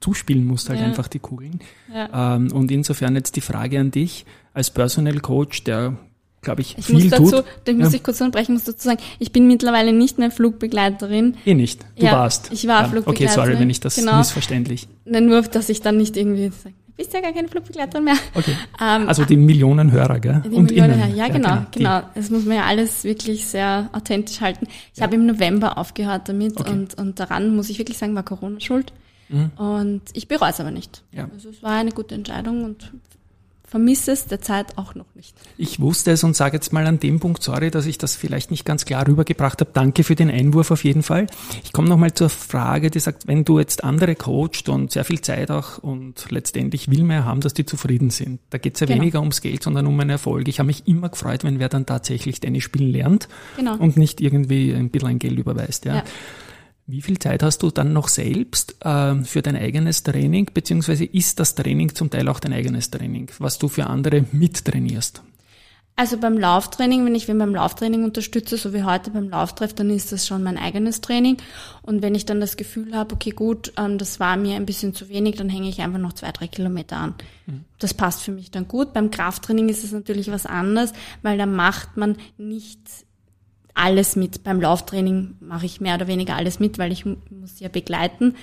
zuspielen 0.01 0.47
musst, 0.47 0.71
halt 0.71 0.81
ja. 0.81 0.87
einfach 0.87 1.09
die 1.09 1.19
Kugeln. 1.19 1.61
Ja. 1.93 2.37
Ähm, 2.37 2.51
und 2.53 2.71
insofern 2.71 3.15
jetzt 3.17 3.37
die 3.37 3.43
Frage 3.43 3.79
an 3.79 3.91
dich 3.91 4.25
als 4.55 4.71
Personal 4.71 5.21
Coach, 5.21 5.65
der 5.65 5.99
glaube 6.43 6.63
ich, 6.63 6.77
ich 6.79 6.87
viel 6.87 6.95
muss 6.97 7.09
dazu, 7.09 7.31
tut. 7.31 7.45
Da 7.65 7.73
muss 7.73 7.93
ja. 7.93 7.97
ich 7.97 8.03
kurz 8.03 8.21
unterbrechen, 8.21 8.55
muss 8.55 8.65
dazu 8.65 8.89
sagen, 8.89 9.01
ich 9.19 9.33
bin 9.33 9.47
mittlerweile 9.47 9.93
nicht 9.93 10.19
mehr 10.19 10.31
Flugbegleiterin. 10.31 11.37
Eh 11.45 11.55
nicht. 11.55 11.85
Du 11.97 12.07
ja, 12.07 12.13
warst. 12.13 12.51
Ich 12.53 12.67
war 12.67 12.83
ja. 12.83 12.89
Flugbegleiterin. 12.89 13.29
Okay, 13.29 13.51
sorry, 13.51 13.61
wenn 13.61 13.71
ich 13.71 13.81
das 13.81 13.97
genau. 13.97 14.19
missverständlich. 14.19 14.89
Nur, 15.05 15.43
dass 15.43 15.69
ich 15.69 15.83
dann 15.83 15.97
nicht 15.97 16.17
irgendwie 16.17 16.51
sage, 16.51 16.75
bist 17.01 17.15
ja 17.15 17.21
gar 17.21 17.33
keine 17.33 17.49
Flugbegleiterin 17.49 18.05
mehr. 18.05 18.17
Okay. 18.35 18.55
Ähm, 18.81 19.09
also 19.09 19.25
die 19.25 19.37
Millionen 19.37 19.91
Hörer, 19.91 20.21
gell? 20.21 20.43
Die 20.45 20.51
Und 20.51 20.67
Millionen 20.67 20.97
Hörer, 20.97 21.09
ja, 21.09 21.29
genau, 21.29 21.49
ja, 21.49 21.67
genau. 21.73 22.01
genau. 22.01 22.03
Das 22.15 22.31
muss 22.31 22.45
man 22.45 22.57
ja 22.57 22.65
alles 22.65 23.05
wirklich 23.05 23.47
sehr 23.47 23.89
authentisch 23.93 24.41
halten. 24.41 24.67
Ich 24.95 25.01
habe 25.01 25.15
im 25.15 25.27
November 25.27 25.79
aufgehört 25.79 26.29
damit 26.29 26.61
okay. 26.61 26.71
und, 26.71 26.99
und 26.99 27.19
daran 27.19 27.57
muss 27.57 27.71
ich 27.71 27.79
wirklich 27.79 27.97
sagen, 27.97 28.15
war 28.15 28.23
Corona 28.23 28.61
schuld. 28.61 28.93
Mhm. 29.31 29.51
Und 29.57 30.03
ich 30.13 30.29
bereue 30.29 30.51
es 30.51 30.61
aber 30.61 30.71
nicht. 30.71 31.03
Ja. 31.13 31.29
Also 31.33 31.49
es 31.49 31.63
war 31.63 31.73
eine 31.73 31.93
gute 31.93 32.15
Entscheidung 32.15 32.65
und 32.65 32.93
vermisse 33.71 34.11
es 34.11 34.27
derzeit 34.27 34.77
auch 34.77 34.97
noch 34.97 35.15
nicht. 35.15 35.37
Ich 35.57 35.79
wusste 35.79 36.11
es 36.11 36.25
und 36.25 36.35
sage 36.35 36.57
jetzt 36.57 36.73
mal 36.73 36.89
an 36.89 36.99
dem 36.99 37.21
Punkt, 37.21 37.41
sorry, 37.41 37.71
dass 37.71 37.87
ich 37.87 37.99
das 37.99 38.17
vielleicht 38.17 38.51
nicht 38.51 38.65
ganz 38.65 38.85
klar 38.85 39.07
rübergebracht 39.07 39.61
habe. 39.61 39.71
Danke 39.73 40.03
für 40.03 40.17
den 40.17 40.29
Einwurf 40.29 40.73
auf 40.73 40.83
jeden 40.83 41.05
Fall. 41.05 41.29
Ich 41.63 41.73
komme 41.73 41.89
nochmal 41.89 42.13
zur 42.13 42.31
Frage, 42.31 42.91
die 42.91 42.99
sagt, 42.99 43.29
wenn 43.29 43.45
du 43.45 43.61
jetzt 43.61 43.85
andere 43.85 44.17
coacht 44.17 44.69
und 44.69 44.91
sehr 44.91 45.05
viel 45.05 45.21
Zeit 45.21 45.53
auch 45.53 45.79
und 45.79 46.27
letztendlich 46.31 46.91
will 46.91 47.05
man 47.05 47.19
ja 47.19 47.25
haben, 47.25 47.41
dass 47.43 47.55
die 47.55 47.65
zufrieden 47.65 48.11
sind. 48.11 48.41
Da 48.51 48.59
geht 48.59 48.75
es 48.75 48.81
ja 48.81 48.89
genau. 48.89 49.03
weniger 49.03 49.21
ums 49.21 49.41
Geld, 49.41 49.63
sondern 49.63 49.87
um 49.87 49.99
einen 50.01 50.11
Erfolg. 50.11 50.49
Ich 50.49 50.59
habe 50.59 50.67
mich 50.67 50.89
immer 50.89 51.09
gefreut, 51.09 51.45
wenn 51.45 51.61
wer 51.61 51.69
dann 51.69 51.87
tatsächlich 51.87 52.41
Tennis 52.41 52.65
spielen 52.65 52.91
lernt 52.91 53.29
genau. 53.57 53.77
und 53.77 53.97
nicht 53.97 54.21
irgendwie 54.21 54.73
ein 54.73 54.91
bisschen 54.91 55.09
ein 55.11 55.19
Geld 55.21 55.39
überweist. 55.39 55.85
Ja. 55.85 55.95
ja. 55.95 56.05
Wie 56.91 57.03
viel 57.03 57.19
Zeit 57.21 57.43
hast 57.45 57.63
du 57.63 57.71
dann 57.71 57.93
noch 57.93 58.09
selbst 58.09 58.75
äh, 58.85 59.15
für 59.23 59.43
dein 59.43 59.55
eigenes 59.55 60.03
Training, 60.03 60.51
beziehungsweise 60.53 61.05
ist 61.05 61.39
das 61.39 61.55
Training 61.55 61.95
zum 61.95 62.11
Teil 62.11 62.29
auch 62.29 62.41
dein 62.41 62.53
eigenes 62.53 62.91
Training, 62.91 63.31
was 63.39 63.59
du 63.59 63.69
für 63.69 63.87
andere 63.87 64.25
mittrainierst? 64.33 65.23
Also 65.95 66.17
beim 66.17 66.37
Lauftraining, 66.37 67.05
wenn 67.05 67.15
ich 67.15 67.29
wen 67.29 67.39
beim 67.39 67.55
Lauftraining 67.55 68.03
unterstütze, 68.05 68.57
so 68.57 68.73
wie 68.73 68.85
heute 68.85 69.11
beim 69.11 69.29
Lauftreff, 69.29 69.73
dann 69.75 69.91
ist 69.91 70.11
das 70.11 70.27
schon 70.27 70.43
mein 70.43 70.57
eigenes 70.57 71.01
Training. 71.01 71.37
Und 71.83 72.03
wenn 72.03 72.15
ich 72.15 72.25
dann 72.25 72.41
das 72.41 72.57
Gefühl 72.57 72.97
habe, 72.97 73.15
okay, 73.15 73.31
gut, 73.31 73.73
ähm, 73.77 73.99
das 73.99 74.19
war 74.19 74.37
mir 74.37 74.57
ein 74.57 74.67
bisschen 74.67 74.95
zu 74.95 75.11
wenig, 75.11 75.37
dann 75.37 75.51
hänge 75.51 75.69
ich 75.69 75.81
einfach 75.83 75.99
noch 75.99 76.15
zwei, 76.15 76.33
drei 76.33 76.49
Kilometer 76.49 76.97
an. 76.97 77.15
Mhm. 77.47 77.65
Das 77.79 77.95
passt 77.95 78.23
für 78.23 78.33
mich 78.33 78.51
dann 78.51 78.67
gut. 78.67 78.95
Beim 78.95 79.11
Krafttraining 79.11 79.69
ist 79.69 79.85
es 79.85 79.93
natürlich 79.93 80.31
was 80.31 80.47
anderes, 80.47 80.93
weil 81.23 81.39
da 81.39 81.47
macht 81.47 81.97
man 81.97 82.17
nicht 82.39 82.81
alles 83.75 84.17
mit. 84.17 84.43
Beim 84.43 84.61
Lauftraining 84.61 85.37
mache 85.41 85.67
ich 85.67 85.81
mehr 85.81 85.95
oder 85.95 86.07
weniger 86.07 86.37
alles 86.37 86.61
mit, 86.61 86.79
weil 86.79 86.93
ich 86.93 87.05
muss 87.05 87.59
ja 87.59 87.69
begleiten. 87.69 88.35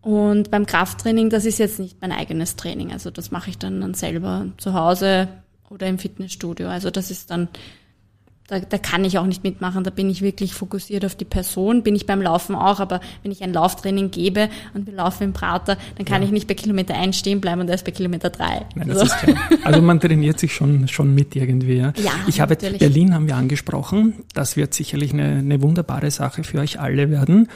Und 0.00 0.50
beim 0.50 0.66
Krafttraining, 0.66 1.30
das 1.30 1.44
ist 1.44 1.58
jetzt 1.58 1.78
nicht 1.78 2.00
mein 2.00 2.12
eigenes 2.12 2.56
Training. 2.56 2.92
Also 2.92 3.10
das 3.10 3.30
mache 3.30 3.50
ich 3.50 3.58
dann, 3.58 3.80
dann 3.80 3.94
selber 3.94 4.46
zu 4.56 4.74
Hause 4.74 5.28
oder 5.68 5.86
im 5.86 5.98
Fitnessstudio. 5.98 6.68
Also 6.68 6.90
das 6.90 7.10
ist 7.10 7.30
dann 7.30 7.48
da, 8.48 8.60
da 8.60 8.78
kann 8.78 9.04
ich 9.04 9.18
auch 9.18 9.26
nicht 9.26 9.44
mitmachen, 9.44 9.84
da 9.84 9.90
bin 9.90 10.08
ich 10.08 10.22
wirklich 10.22 10.54
fokussiert 10.54 11.04
auf 11.04 11.14
die 11.14 11.26
Person, 11.26 11.82
bin 11.82 11.94
ich 11.94 12.06
beim 12.06 12.22
Laufen 12.22 12.54
auch, 12.54 12.80
aber 12.80 13.00
wenn 13.22 13.30
ich 13.30 13.42
ein 13.42 13.52
Lauftraining 13.52 14.10
gebe 14.10 14.48
und 14.72 14.86
wir 14.86 14.94
laufen 14.94 15.24
im 15.24 15.32
Prater, 15.34 15.76
dann 15.96 16.06
kann 16.06 16.22
ja. 16.22 16.26
ich 16.26 16.32
nicht 16.32 16.48
bei 16.48 16.54
Kilometer 16.54 16.94
1 16.94 17.16
stehen 17.16 17.42
bleiben 17.42 17.60
und 17.60 17.68
erst 17.68 17.84
bei 17.84 17.92
Kilometer 17.92 18.30
3. 18.30 18.66
Nein, 18.74 18.88
das 18.88 18.98
so. 18.98 19.04
ist 19.04 19.18
klar. 19.18 19.36
Also 19.64 19.82
man 19.82 20.00
trainiert 20.00 20.40
sich 20.40 20.54
schon, 20.54 20.88
schon 20.88 21.14
mit 21.14 21.36
irgendwie. 21.36 21.76
Ja, 21.76 21.92
ja 22.02 22.12
ich 22.26 22.40
habe 22.40 22.54
natürlich. 22.54 22.78
Berlin 22.78 23.12
haben 23.12 23.26
wir 23.26 23.36
angesprochen, 23.36 24.14
das 24.32 24.56
wird 24.56 24.72
sicherlich 24.72 25.12
eine, 25.12 25.26
eine 25.26 25.60
wunderbare 25.60 26.10
Sache 26.10 26.42
für 26.42 26.58
euch 26.60 26.80
alle 26.80 27.10
werden. 27.10 27.48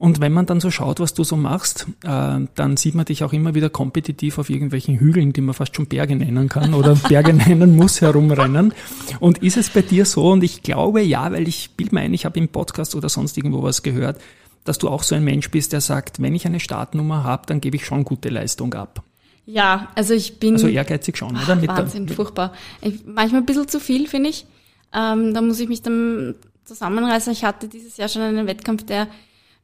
Und 0.00 0.18
wenn 0.18 0.32
man 0.32 0.46
dann 0.46 0.60
so 0.60 0.70
schaut, 0.70 0.98
was 0.98 1.12
du 1.12 1.24
so 1.24 1.36
machst, 1.36 1.86
äh, 2.04 2.38
dann 2.54 2.76
sieht 2.78 2.94
man 2.94 3.04
dich 3.04 3.22
auch 3.22 3.34
immer 3.34 3.54
wieder 3.54 3.68
kompetitiv 3.68 4.38
auf 4.38 4.48
irgendwelchen 4.48 4.98
Hügeln, 4.98 5.34
die 5.34 5.42
man 5.42 5.54
fast 5.54 5.76
schon 5.76 5.88
Berge 5.88 6.16
nennen 6.16 6.48
kann 6.48 6.72
oder 6.72 6.94
Berge 7.10 7.34
nennen 7.34 7.76
muss, 7.76 8.00
herumrennen. 8.00 8.72
Und 9.20 9.42
ist 9.42 9.58
es 9.58 9.68
bei 9.68 9.82
dir 9.82 10.06
so? 10.06 10.30
Und 10.30 10.42
ich 10.42 10.62
glaube 10.62 11.02
ja, 11.02 11.30
weil 11.30 11.46
ich 11.46 11.72
bild 11.72 11.92
mir 11.92 12.00
ein, 12.00 12.14
ich 12.14 12.24
habe 12.24 12.38
im 12.38 12.48
Podcast 12.48 12.94
oder 12.94 13.10
sonst 13.10 13.36
irgendwo 13.36 13.62
was 13.62 13.82
gehört, 13.82 14.18
dass 14.64 14.78
du 14.78 14.88
auch 14.88 15.02
so 15.02 15.14
ein 15.14 15.22
Mensch 15.22 15.50
bist, 15.50 15.74
der 15.74 15.82
sagt, 15.82 16.22
wenn 16.22 16.34
ich 16.34 16.46
eine 16.46 16.60
Startnummer 16.60 17.22
habe, 17.22 17.42
dann 17.44 17.60
gebe 17.60 17.76
ich 17.76 17.84
schon 17.84 18.04
gute 18.04 18.30
Leistung 18.30 18.72
ab. 18.72 19.02
Ja, 19.44 19.88
also 19.96 20.14
ich 20.14 20.38
bin. 20.38 20.54
Also 20.54 20.68
ehrgeizig 20.68 21.18
schon, 21.18 21.36
oder? 21.36 21.56
Mit 21.56 21.68
Wahnsinn, 21.68 22.06
der, 22.06 22.16
furchtbar. 22.16 22.54
Ich, 22.80 23.04
manchmal 23.04 23.42
ein 23.42 23.46
bisschen 23.46 23.68
zu 23.68 23.78
viel, 23.78 24.08
finde 24.08 24.30
ich. 24.30 24.46
Ähm, 24.94 25.34
da 25.34 25.42
muss 25.42 25.60
ich 25.60 25.68
mich 25.68 25.82
dann 25.82 26.36
zusammenreißen. 26.64 27.34
Ich 27.34 27.44
hatte 27.44 27.68
dieses 27.68 27.98
Jahr 27.98 28.08
schon 28.08 28.22
einen 28.22 28.46
Wettkampf, 28.46 28.84
der 28.84 29.06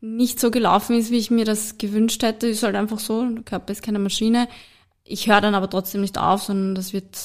nicht 0.01 0.41
so 0.41 0.51
gelaufen 0.51 0.97
ist, 0.97 1.11
wie 1.11 1.19
ich 1.19 1.31
mir 1.31 1.45
das 1.45 1.79
gewünscht 1.79 2.23
hätte, 2.23 2.47
ist 2.47 2.63
halt 2.63 2.77
einfach 2.77 2.99
so, 2.99 3.25
der 3.29 3.43
Körper 3.43 3.73
ist 3.73 3.83
keine 3.83 3.99
Maschine. 3.99 4.49
Ich 5.05 5.29
höre 5.29 5.41
dann 5.41 5.55
aber 5.55 5.71
trotzdem 5.71 6.01
nicht 6.01 6.19
auf, 6.19 6.43
sondern 6.43 6.75
das 6.75 6.93
wird 6.93 7.17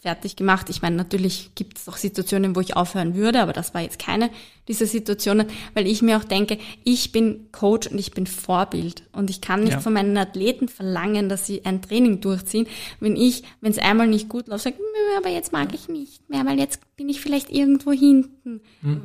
fertig 0.00 0.36
gemacht. 0.36 0.70
Ich 0.70 0.80
meine, 0.80 0.96
natürlich 0.96 1.50
gibt 1.54 1.78
es 1.78 1.88
auch 1.88 1.96
Situationen, 1.96 2.56
wo 2.56 2.60
ich 2.60 2.74
aufhören 2.74 3.14
würde, 3.14 3.42
aber 3.42 3.52
das 3.52 3.74
war 3.74 3.82
jetzt 3.82 3.98
keine 3.98 4.30
dieser 4.66 4.86
Situationen, 4.86 5.46
weil 5.74 5.86
ich 5.86 6.00
mir 6.00 6.16
auch 6.16 6.24
denke, 6.24 6.58
ich 6.84 7.12
bin 7.12 7.48
Coach 7.52 7.88
und 7.88 7.98
ich 7.98 8.12
bin 8.12 8.26
Vorbild 8.26 9.02
und 9.12 9.28
ich 9.28 9.40
kann 9.40 9.64
nicht 9.64 9.74
ja. 9.74 9.80
von 9.80 9.92
meinen 9.92 10.16
Athleten 10.16 10.68
verlangen, 10.68 11.28
dass 11.28 11.46
sie 11.46 11.64
ein 11.66 11.82
Training 11.82 12.20
durchziehen, 12.20 12.66
wenn 12.98 13.14
ich, 13.14 13.42
wenn 13.60 13.72
es 13.72 13.78
einmal 13.78 14.06
nicht 14.06 14.28
gut 14.28 14.48
läuft, 14.48 14.64
sage, 14.64 14.76
aber 15.18 15.28
jetzt 15.28 15.52
mag 15.52 15.74
ich 15.74 15.88
nicht 15.88 16.28
mehr, 16.30 16.46
weil 16.46 16.58
jetzt 16.58 16.80
bin 16.96 17.08
ich 17.08 17.20
vielleicht 17.20 17.50
irgendwo 17.50 17.92
hinten. 17.92 18.60
Hm. 18.80 19.02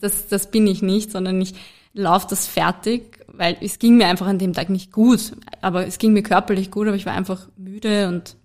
Das, 0.00 0.28
das 0.28 0.50
bin 0.50 0.66
ich 0.66 0.82
nicht, 0.82 1.10
sondern 1.10 1.40
ich 1.40 1.54
laufe 1.98 2.26
das 2.30 2.46
fertig, 2.46 3.24
weil 3.26 3.56
es 3.60 3.78
ging 3.78 3.96
mir 3.96 4.06
einfach 4.06 4.26
an 4.26 4.38
dem 4.38 4.52
Tag 4.52 4.70
nicht 4.70 4.92
gut. 4.92 5.36
Aber 5.60 5.86
es 5.86 5.98
ging 5.98 6.12
mir 6.12 6.22
körperlich 6.22 6.70
gut, 6.70 6.86
aber 6.86 6.96
ich 6.96 7.06
war 7.06 7.12
einfach 7.12 7.48
müde 7.56 8.08
und 8.08 8.36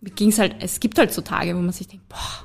mir 0.00 0.10
ging's 0.10 0.38
halt, 0.38 0.56
es 0.60 0.78
gibt 0.78 0.98
halt 0.98 1.12
so 1.12 1.22
Tage, 1.22 1.56
wo 1.56 1.60
man 1.60 1.72
sich 1.72 1.88
denkt, 1.88 2.08
boah, 2.08 2.44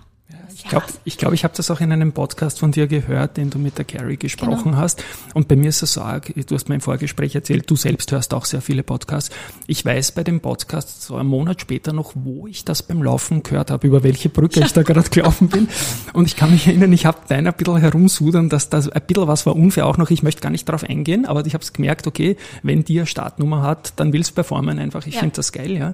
Ich 0.56 0.64
glaube, 0.70 0.86
ich, 1.04 1.18
glaub, 1.18 1.34
ich 1.34 1.44
habe 1.44 1.54
das 1.56 1.70
auch 1.72 1.82
in 1.82 1.92
einem 1.92 2.12
Podcast 2.14 2.60
von 2.60 2.72
dir 2.72 2.88
gehört, 2.88 3.38
den 3.38 3.50
du 3.50 3.60
mit 3.60 3.78
der 3.78 3.86
Carrie 3.86 4.18
gesprochen 4.18 4.64
Genau. 4.72 4.78
hast. 4.78 5.04
Und 5.34 5.48
bei 5.48 5.56
mir 5.56 5.70
ist 5.70 5.82
es 5.84 5.94
so 5.94 6.02
arg, 6.02 6.34
du 6.36 6.56
hast 6.56 6.70
mir 6.70 6.76
im 6.76 6.82
Vorgespräch 6.82 7.36
erzählt, 7.36 7.70
du 7.70 7.76
selbst 7.76 8.12
hörst 8.12 8.34
auch 8.34 8.46
sehr 8.46 8.62
viele 8.62 8.84
Podcasts. 8.84 9.30
Ich 9.68 9.84
weiß 9.86 10.12
bei 10.14 10.24
dem 10.24 10.40
Podcast 10.40 11.02
so 11.04 11.16
einen 11.16 11.30
Monat 11.30 11.62
später 11.62 11.94
noch, 11.94 12.14
wo 12.16 12.48
ich 12.48 12.66
das 12.66 12.84
beim 12.84 13.02
Laufen 13.04 13.44
gehört 13.44 13.72
habe, 13.72 13.86
über 13.88 14.04
welche 14.04 14.30
Brücke 14.30 14.62
ich 14.62 14.74
da 14.74 14.82
gerade 14.84 15.10
gelaufen 15.10 15.48
bin. 15.50 15.68
Und 16.14 16.26
ich 16.28 16.36
kann 16.36 16.52
mich 16.52 16.68
erinnern, 16.68 16.94
ich 16.94 17.06
habe 17.06 17.18
deiner 17.28 17.52
ein 17.52 17.58
bisschen 17.58 17.78
herumsudern, 17.78 18.50
dass 18.50 18.70
das 18.70 18.90
ein 18.90 19.02
bisschen 19.08 19.28
was 19.28 19.46
war 19.46 19.56
unfair 19.56 19.86
auch 19.88 19.98
noch. 19.98 20.10
Ich 20.12 20.24
möchte 20.24 20.42
gar 20.42 20.50
nicht 20.50 20.66
drauf 20.66 20.84
eingehen, 20.84 21.26
aber 21.26 21.46
ich 21.46 21.54
habe 21.54 21.64
es 21.64 21.74
gemerkt, 21.74 22.08
okay, 22.08 22.38
wenn 22.62 22.84
die 22.84 23.00
eine 23.00 23.08
Startnummer 23.08 23.62
hat, 23.64 23.94
dann 23.98 24.14
will's 24.14 24.32
performen 24.32 24.80
einfach. 24.80 25.06
Ich 25.08 25.16
Ja. 25.16 25.20
finde 25.22 25.36
das 25.36 25.52
geil, 25.52 25.72
ja. 25.78 25.94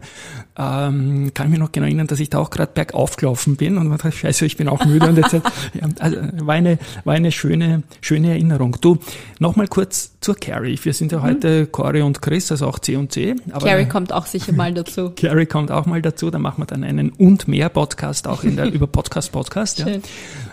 Ähm, 0.58 1.32
kann 1.34 1.50
mich 1.50 1.60
noch 1.60 1.72
genau 1.72 1.86
erinnern, 1.86 2.08
dass 2.08 2.20
ich 2.20 2.30
da 2.30 2.40
auch 2.40 2.50
gerade 2.50 2.72
bergauf 2.74 3.16
gelaufen 3.16 3.56
bin 3.56 3.78
und 3.78 3.88
man 3.88 3.98
dachte, 3.98 4.12
scheiße, 4.12 4.46
ich 4.50 4.58
bin 4.58 4.68
auch 4.68 4.84
müde 4.84 5.08
und 5.08 5.18
jetzt, 5.18 5.34
ja, 5.34 5.42
also, 6.00 6.18
war 6.42 6.56
eine, 6.56 6.80
war 7.04 7.14
eine 7.14 7.32
schöne, 7.32 7.84
schöne 8.02 8.32
Erinnerung. 8.32 8.78
Du, 8.82 8.98
nochmal 9.38 9.68
kurz 9.68 10.20
zur 10.22 10.36
Carrie. 10.36 10.78
Wir 10.82 10.94
sind 10.94 11.12
ja 11.12 11.22
heute 11.22 11.68
Corey 11.68 12.02
und 12.02 12.22
Chris, 12.22 12.52
also 12.52 12.68
auch 12.68 12.80
C 12.80 12.96
und 12.96 13.12
C. 13.12 13.36
Aber 13.52 13.68
Carrie 13.68 13.86
kommt 13.86 14.12
auch 14.12 14.26
sicher 14.26 14.52
mal 14.54 14.74
dazu. 14.74 15.12
Carrie 15.16 15.46
kommt 15.46 15.72
auch 15.72 15.86
mal 15.86 16.02
dazu, 16.02 16.32
dann 16.32 16.42
machen 16.42 16.62
wir 16.62 16.66
dann 16.66 16.84
einen 16.84 17.12
und 17.12 17.48
mehr 17.48 17.70
Podcast 17.70 18.28
auch 18.28 18.44
in 18.44 18.56
der, 18.56 18.66
über 18.74 18.88
Podcast 18.88 19.32
Podcast, 19.32 19.80
ja. 19.80 19.88
Schön. 19.88 20.02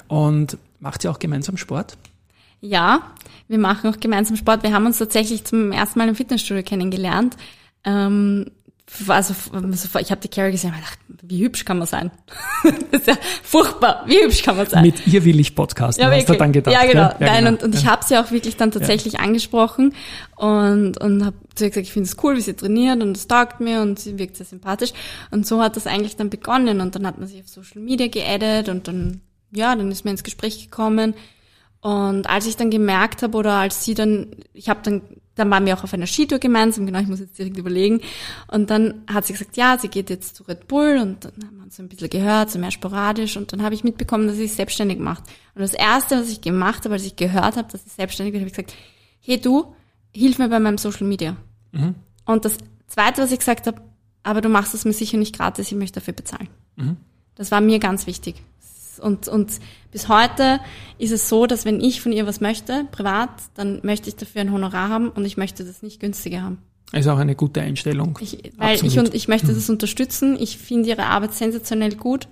Und 0.09 0.59
macht 0.79 1.03
sie 1.03 1.09
auch 1.09 1.19
gemeinsam 1.19 1.57
Sport? 1.57 1.97
Ja, 2.61 3.15
wir 3.49 3.59
machen 3.59 3.91
auch 3.91 3.99
gemeinsam 3.99 4.37
Sport. 4.37 4.63
Wir 4.63 4.73
haben 4.73 4.87
uns 4.87 4.99
tatsächlich 4.99 5.45
zum 5.45 5.73
ersten 5.73 5.99
Mal 5.99 6.09
im 6.09 6.15
Fitnessstudio 6.15 6.63
kennengelernt. 6.63 7.37
Ähm, 7.85 8.51
also, 9.09 9.35
ich 9.99 10.11
habe 10.11 10.21
die 10.21 10.29
Carrie 10.29 10.53
gesehen 10.53 10.71
und 10.71 10.77
gedacht, 10.77 10.99
wie 11.23 11.43
hübsch 11.43 11.65
kann 11.65 11.79
man 11.79 11.89
sein? 11.89 12.13
das 12.93 13.01
ist 13.01 13.07
ja 13.09 13.17
furchtbar, 13.43 14.05
wie 14.07 14.23
hübsch 14.23 14.43
kann 14.43 14.57
man 14.57 14.67
sein? 14.67 14.83
Mit 14.83 15.07
ihr 15.07 15.25
will 15.25 15.41
ich 15.41 15.55
podcasten, 15.55 16.07
hast 16.07 16.29
du 16.29 16.35
dann 16.35 16.53
gedacht. 16.53 16.73
Ja, 16.73 16.87
genau. 16.87 17.09
gell? 17.09 17.29
Nein, 17.29 17.45
genau. 17.45 17.51
und, 17.51 17.63
und 17.65 17.75
ich 17.75 17.87
habe 17.87 18.05
sie 18.05 18.17
auch 18.17 18.31
wirklich 18.31 18.57
dann 18.57 18.71
tatsächlich 18.71 19.19
angesprochen 19.19 19.95
und, 20.37 20.99
und 20.99 21.25
habe 21.25 21.37
zu 21.57 21.65
ihr 21.65 21.71
gesagt, 21.71 21.87
ich 21.87 21.93
finde 21.93 22.09
es 22.09 22.17
cool, 22.23 22.37
wie 22.37 22.41
sie 22.41 22.55
trainiert 22.55 23.03
und 23.03 23.17
es 23.17 23.27
taugt 23.27 23.61
mir 23.61 23.81
und 23.81 23.99
sie 23.99 24.19
wirkt 24.19 24.37
sehr 24.37 24.47
sympathisch. 24.47 24.93
Und 25.31 25.47
so 25.47 25.61
hat 25.61 25.77
das 25.77 25.87
eigentlich 25.87 26.17
dann 26.17 26.31
begonnen 26.31 26.81
und 26.81 26.95
dann 26.95 27.07
hat 27.07 27.19
man 27.19 27.27
sich 27.27 27.41
auf 27.41 27.49
Social 27.49 27.83
Media 27.83 28.07
geaddet 28.07 28.69
und 28.69 28.87
dann, 28.87 29.21
ja, 29.51 29.75
dann 29.75 29.91
ist 29.91 30.05
man 30.05 30.13
ins 30.13 30.25
Gespräch 30.25 30.63
gekommen. 30.63 31.15
Und 31.81 32.29
als 32.29 32.47
ich 32.47 32.57
dann 32.57 32.71
gemerkt 32.71 33.23
habe 33.23 33.37
oder 33.37 33.55
als 33.55 33.85
sie 33.85 33.95
dann, 33.95 34.29
ich 34.55 34.69
habe 34.69 34.81
dann, 34.83 35.03
dann 35.37 35.51
waren 35.51 35.65
wir 35.65 35.77
auch 35.77 35.85
auf 35.85 35.95
einer 35.95 36.07
Skitour 36.07 36.39
gemeinsam, 36.39 36.87
genau, 36.87 36.99
ich 36.99 37.07
muss 37.07 37.21
jetzt 37.21 37.39
direkt 37.39 37.57
überlegen. 37.59 38.01
Und 38.49 38.71
dann 38.71 39.03
hat 39.07 39.27
sie 39.27 39.35
gesagt, 39.35 39.57
ja, 39.57 39.79
sie 39.79 39.89
geht 39.89 40.11
jetzt 40.11 40.35
zu 40.35 40.43
Red 40.45 40.67
Bull 40.67 40.99
und 41.01 41.25
dann 41.25 41.47
haben 41.47 41.57
wir 41.59 41.65
uns 41.65 41.79
ein 41.79 41.89
bisschen 41.89 42.11
gehört, 42.11 42.51
so 42.51 42.59
mehr 42.59 42.71
sporadisch 42.71 43.37
und 43.37 43.53
dann 43.53 43.63
habe 43.63 43.75
ich 43.75 43.85
mitbekommen, 43.85 44.27
dass 44.27 44.37
sie 44.37 44.43
sich 44.43 44.55
selbstständig 44.55 44.99
macht. 44.99 45.25
Und 45.55 45.61
das 45.61 45.75
Erste, 45.75 46.19
was 46.19 46.31
ich 46.31 46.41
gemacht 46.41 46.85
habe, 46.85 46.95
als 46.95 47.05
ich 47.05 47.17
gehört 47.17 47.57
habe, 47.57 47.71
dass 47.71 47.85
sie 47.85 47.91
selbstständig 47.91 48.33
wird, 48.33 48.41
habe 48.41 48.49
ich 48.49 48.57
gesagt, 48.57 48.75
hey 49.21 49.41
du, 49.41 49.75
hilf 50.13 50.39
mir 50.39 50.49
bei 50.49 50.59
meinem 50.59 50.79
Social 50.79 51.07
Media. 51.07 51.37
Und 52.25 52.45
das 52.45 52.57
Zweite, 52.89 53.23
was 53.23 53.31
ich 53.31 53.39
gesagt 53.39 53.67
habe, 53.67 53.83
aber 54.23 54.41
du 54.41 54.49
machst 54.49 54.75
es 54.75 54.85
mir 54.85 54.93
sicher 54.93 55.19
nicht 55.19 55.37
gratis, 55.37 55.71
ich 55.71 55.77
möchte 55.77 56.01
dafür 56.01 56.15
bezahlen. 56.15 56.49
Das 57.35 57.51
war 57.51 57.61
mir 57.61 57.79
ganz 57.79 58.07
wichtig. 58.07 58.37
Und, 58.99 59.29
und 59.29 59.51
bis 59.93 60.09
heute 60.09 60.61
ist 60.99 61.13
es 61.13 61.29
so, 61.29 61.47
dass 61.47 61.65
wenn 61.65 61.81
ich 61.81 62.01
von 62.01 62.13
ihr 62.13 62.27
was 62.27 62.41
möchte, 62.41 62.87
privat, 62.93 63.31
dann 63.55 63.81
möchte 63.83 64.09
ich 64.09 64.17
dafür 64.17 64.41
ein 64.43 64.53
Honorar 64.53 64.89
haben 64.89 65.09
und 65.11 65.25
ich 65.25 65.37
möchte 65.37 65.65
das 65.65 65.83
nicht 65.83 66.01
günstiger 66.01 66.43
haben. 66.43 66.59
Ist 66.93 67.09
auch 67.09 67.19
eine 67.19 67.35
gute 67.35 67.61
Einstellung. 67.63 68.19
Ich, 68.23 68.53
weil 68.57 68.77
ich, 68.85 68.99
und 68.99 69.13
ich 69.15 69.27
möchte 69.29 69.53
das 69.53 69.69
unterstützen. 69.69 70.37
Ich 70.39 70.59
finde 70.59 70.89
ihre 70.89 71.07
Arbeit 71.07 71.35
sensationell 71.35 71.95
gut 71.97 72.29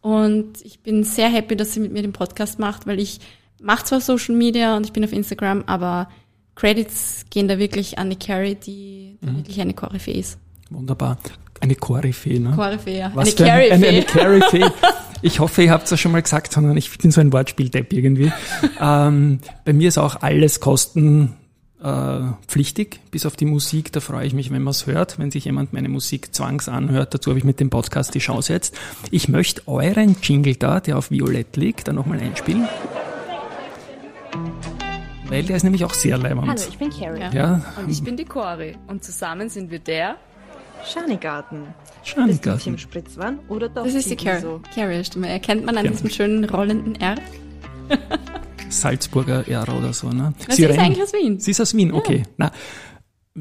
und 0.00 0.52
ich 0.64 0.80
bin 0.80 1.04
sehr 1.04 1.28
happy, 1.28 1.54
dass 1.56 1.74
sie 1.74 1.80
mit 1.80 1.92
mir 1.92 2.02
den 2.02 2.12
Podcast 2.12 2.58
macht, 2.58 2.86
weil 2.86 2.98
ich 2.98 3.20
mache 3.62 3.84
zwar 3.84 4.00
Social 4.00 4.34
Media 4.34 4.76
und 4.76 4.86
ich 4.86 4.92
bin 4.92 5.04
auf 5.04 5.12
Instagram, 5.12 5.64
aber 5.66 6.08
Credits 6.54 7.26
gehen 7.30 7.46
da 7.48 7.58
wirklich 7.58 7.98
an 7.98 8.08
die 8.10 8.16
Carrie, 8.16 8.54
die, 8.54 9.18
Mhm. 9.20 9.26
die 9.28 9.36
wirklich 9.38 9.60
eine 9.60 9.74
Koryphäe 9.74 10.14
ist. 10.14 10.38
Wunderbar. 10.70 11.18
Eine 11.60 11.74
Koryphäe, 11.74 12.40
ne? 12.40 12.52
Koryphäe, 12.54 12.98
ja. 13.00 13.10
Was 13.14 13.38
eine 13.38 13.52
eine, 13.52 13.72
eine, 13.74 13.88
eine 13.88 14.02
Carrie-Fee. 14.04 14.64
Ich 15.22 15.38
hoffe, 15.38 15.62
ihr 15.62 15.70
habt 15.70 15.90
es 15.90 16.00
schon 16.00 16.12
mal 16.12 16.22
gesagt, 16.22 16.52
sondern 16.52 16.76
ich 16.76 16.96
bin 16.98 17.10
so 17.10 17.20
ein 17.20 17.32
Wortspieldepp 17.32 17.92
irgendwie. 17.92 18.32
ähm, 18.80 19.40
bei 19.64 19.72
mir 19.72 19.88
ist 19.88 19.98
auch 19.98 20.22
alles 20.22 20.60
kostenpflichtig, 20.60 21.36
äh, 21.82 22.46
pflichtig, 22.46 23.00
bis 23.10 23.26
auf 23.26 23.36
die 23.36 23.44
Musik. 23.44 23.92
Da 23.92 24.00
freue 24.00 24.26
ich 24.26 24.32
mich, 24.32 24.50
wenn 24.50 24.62
man 24.62 24.70
es 24.70 24.86
hört. 24.86 25.18
Wenn 25.18 25.30
sich 25.30 25.44
jemand 25.44 25.72
meine 25.72 25.88
Musik 25.88 26.34
zwangs 26.34 26.68
anhört, 26.68 27.12
dazu 27.12 27.30
habe 27.30 27.38
ich 27.38 27.44
mit 27.44 27.60
dem 27.60 27.68
Podcast 27.68 28.14
die 28.14 28.18
Chance 28.18 28.52
jetzt. 28.52 28.74
Ich 29.10 29.28
möchte 29.28 29.66
euren 29.68 30.16
Jingle 30.22 30.56
da, 30.56 30.80
der 30.80 30.96
auf 30.96 31.10
Violett 31.10 31.56
liegt, 31.56 31.88
da 31.88 31.92
nochmal 31.92 32.20
einspielen. 32.20 32.66
Weil 35.26 35.44
der 35.44 35.56
ist 35.56 35.62
nämlich 35.62 35.84
auch 35.84 35.94
sehr 35.94 36.18
leibend. 36.18 36.48
Hallo, 36.48 36.60
ich 36.68 36.78
bin 36.78 36.90
Carrie. 36.90 37.20
Ja. 37.20 37.32
Ja, 37.32 37.62
Und 37.78 37.90
ich 37.90 38.02
bin 38.02 38.16
die 38.16 38.24
Cori. 38.24 38.76
Und 38.88 39.04
zusammen 39.04 39.48
sind 39.48 39.70
wir 39.70 39.78
der. 39.78 40.16
Schanigarten. 40.86 41.62
Schanigarten. 42.02 42.78
Spritzwan 42.78 43.38
oder 43.48 43.68
doch 43.68 43.84
Das 43.84 43.94
ist 43.94 44.10
die. 44.10 44.14
Iso? 44.14 44.60
Carrie-Stimme. 44.74 45.28
Erkennt 45.28 45.64
man 45.64 45.76
an 45.76 45.84
Ja. 45.84 45.90
diesem 45.90 46.10
schönen 46.10 46.44
rollenden 46.44 46.94
R. 47.00 47.16
Salzburger 48.68 49.46
Ära 49.48 49.76
oder 49.76 49.92
so, 49.92 50.10
ne? 50.10 50.32
Was 50.46 50.58
ist 50.58 50.68
rennt- 50.68 50.78
eigentlich 50.78 51.02
aus 51.02 51.12
Wien? 51.12 51.40
Sie 51.40 51.50
ist 51.50 51.60
aus 51.60 51.74
Wien, 51.74 51.92
okay. 51.92 52.22
Na, 52.36 52.52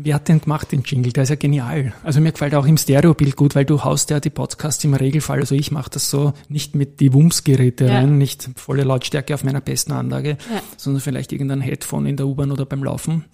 wer 0.04 0.16
hat 0.16 0.28
den 0.28 0.42
gemacht, 0.42 0.72
den 0.72 0.84
Jingle? 0.84 1.12
Der 1.14 1.24
ist 1.24 1.30
ja 1.30 1.36
genial. 1.36 1.94
Also 2.04 2.22
mir 2.22 2.32
gefällt 2.32 2.56
auch 2.56 2.66
im 2.66 2.78
Stereobild 2.78 3.36
gut, 3.36 3.56
weil 3.56 3.66
du 3.66 3.84
haust 3.84 4.10
ja 4.10 4.20
die 4.20 4.30
Podcasts 4.30 4.84
im 4.84 4.94
Regelfall, 4.94 5.40
also 5.40 5.56
ich 5.56 5.72
mache 5.72 5.90
das 5.90 6.10
so 6.10 6.34
nicht 6.48 6.76
mit 6.76 7.00
die 7.00 7.14
Wumms-Geräte 7.14 7.86
Ja. 7.86 7.96
rein, 8.00 8.18
nicht 8.18 8.50
volle 8.56 8.84
Lautstärke 8.84 9.34
auf 9.34 9.44
meiner 9.44 9.62
besten 9.62 9.92
Anlage, 9.92 10.38
Ja. 10.54 10.62
sondern 10.78 11.02
vielleicht 11.02 11.32
irgendein 11.32 11.62
Headphone 11.62 12.06
in 12.06 12.18
der 12.18 12.28
U-Bahn 12.28 12.52
oder 12.52 12.66
beim 12.66 12.84
Laufen. 12.84 13.26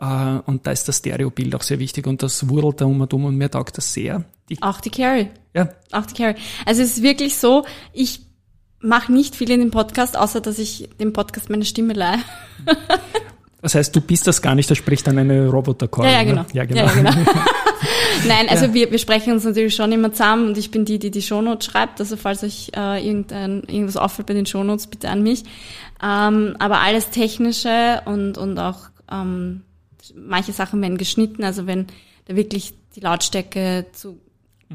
Äh, 0.00 0.38
Und 0.46 0.66
da 0.66 0.70
ist 0.72 0.88
das 0.88 0.98
Stereobild 0.98 1.54
auch 1.54 1.62
sehr 1.62 1.78
wichtig 1.78 2.06
und 2.06 2.22
das 2.22 2.48
wurdelt 2.48 2.80
da 2.80 2.84
um 2.86 3.00
und 3.00 3.12
um 3.14 3.24
und 3.24 3.36
mir 3.36 3.50
taugt 3.50 3.76
das 3.78 3.92
sehr. 3.92 4.24
Die, 4.48 4.60
Auch 4.62 4.80
die 4.80 4.90
Carrie. 4.90 5.28
ja, 5.54 5.68
Auch 5.92 6.06
die 6.06 6.14
Carrie. 6.14 6.36
Also 6.66 6.82
es 6.82 6.96
ist 6.98 7.02
wirklich 7.02 7.36
so, 7.36 7.64
ich 7.92 8.20
mache 8.80 9.12
nicht 9.12 9.36
viel 9.36 9.50
in 9.50 9.60
dem 9.60 9.70
Podcast, 9.70 10.16
außer 10.18 10.40
dass 10.40 10.58
ich 10.58 10.88
dem 11.00 11.12
Podcast 11.12 11.50
meine 11.50 11.64
Stimme 11.64 11.92
leihe. 11.94 12.18
das 13.62 13.76
heißt, 13.76 13.94
du 13.94 14.00
bist 14.00 14.26
das 14.26 14.42
gar 14.42 14.56
nicht, 14.56 14.68
da 14.68 14.74
spricht 14.74 15.06
dann 15.06 15.18
eine 15.18 15.48
roboter 15.48 15.88
Ja, 16.02 16.10
ja, 16.10 16.24
genau. 16.24 16.44
Ja, 16.52 16.64
genau. 16.64 16.80
Ja, 16.80 16.86
ja, 16.86 16.94
genau. 16.94 17.12
Nein, 18.26 18.48
also 18.48 18.74
wir, 18.74 18.90
wir 18.90 18.98
sprechen 18.98 19.32
uns 19.32 19.44
natürlich 19.44 19.74
schon 19.74 19.92
immer 19.92 20.12
zusammen 20.12 20.48
und 20.48 20.58
ich 20.58 20.70
bin 20.72 20.84
die, 20.84 20.98
die 20.98 21.12
die 21.12 21.22
Shownotes 21.22 21.66
schreibt. 21.66 22.00
Also 22.00 22.16
falls 22.16 22.42
euch 22.42 22.72
äh, 22.76 23.04
irgendein, 23.06 23.62
irgendwas 23.62 23.96
auffällt 23.96 24.26
bei 24.26 24.34
den 24.34 24.46
Shownotes, 24.46 24.88
bitte 24.88 25.08
an 25.08 25.22
mich. 25.22 25.44
Ähm, 26.02 26.56
aber 26.58 26.80
alles 26.80 27.10
Technische 27.10 28.02
und, 28.04 28.36
und 28.36 28.58
auch 28.58 28.90
ähm, 29.10 29.62
manche 30.14 30.52
Sachen 30.52 30.82
werden 30.82 30.98
geschnitten. 30.98 31.44
Also 31.44 31.66
wenn 31.66 31.86
da 32.26 32.34
wirklich 32.34 32.74
die 32.96 33.00
Lautstärke 33.00 33.86
zu, 33.92 34.20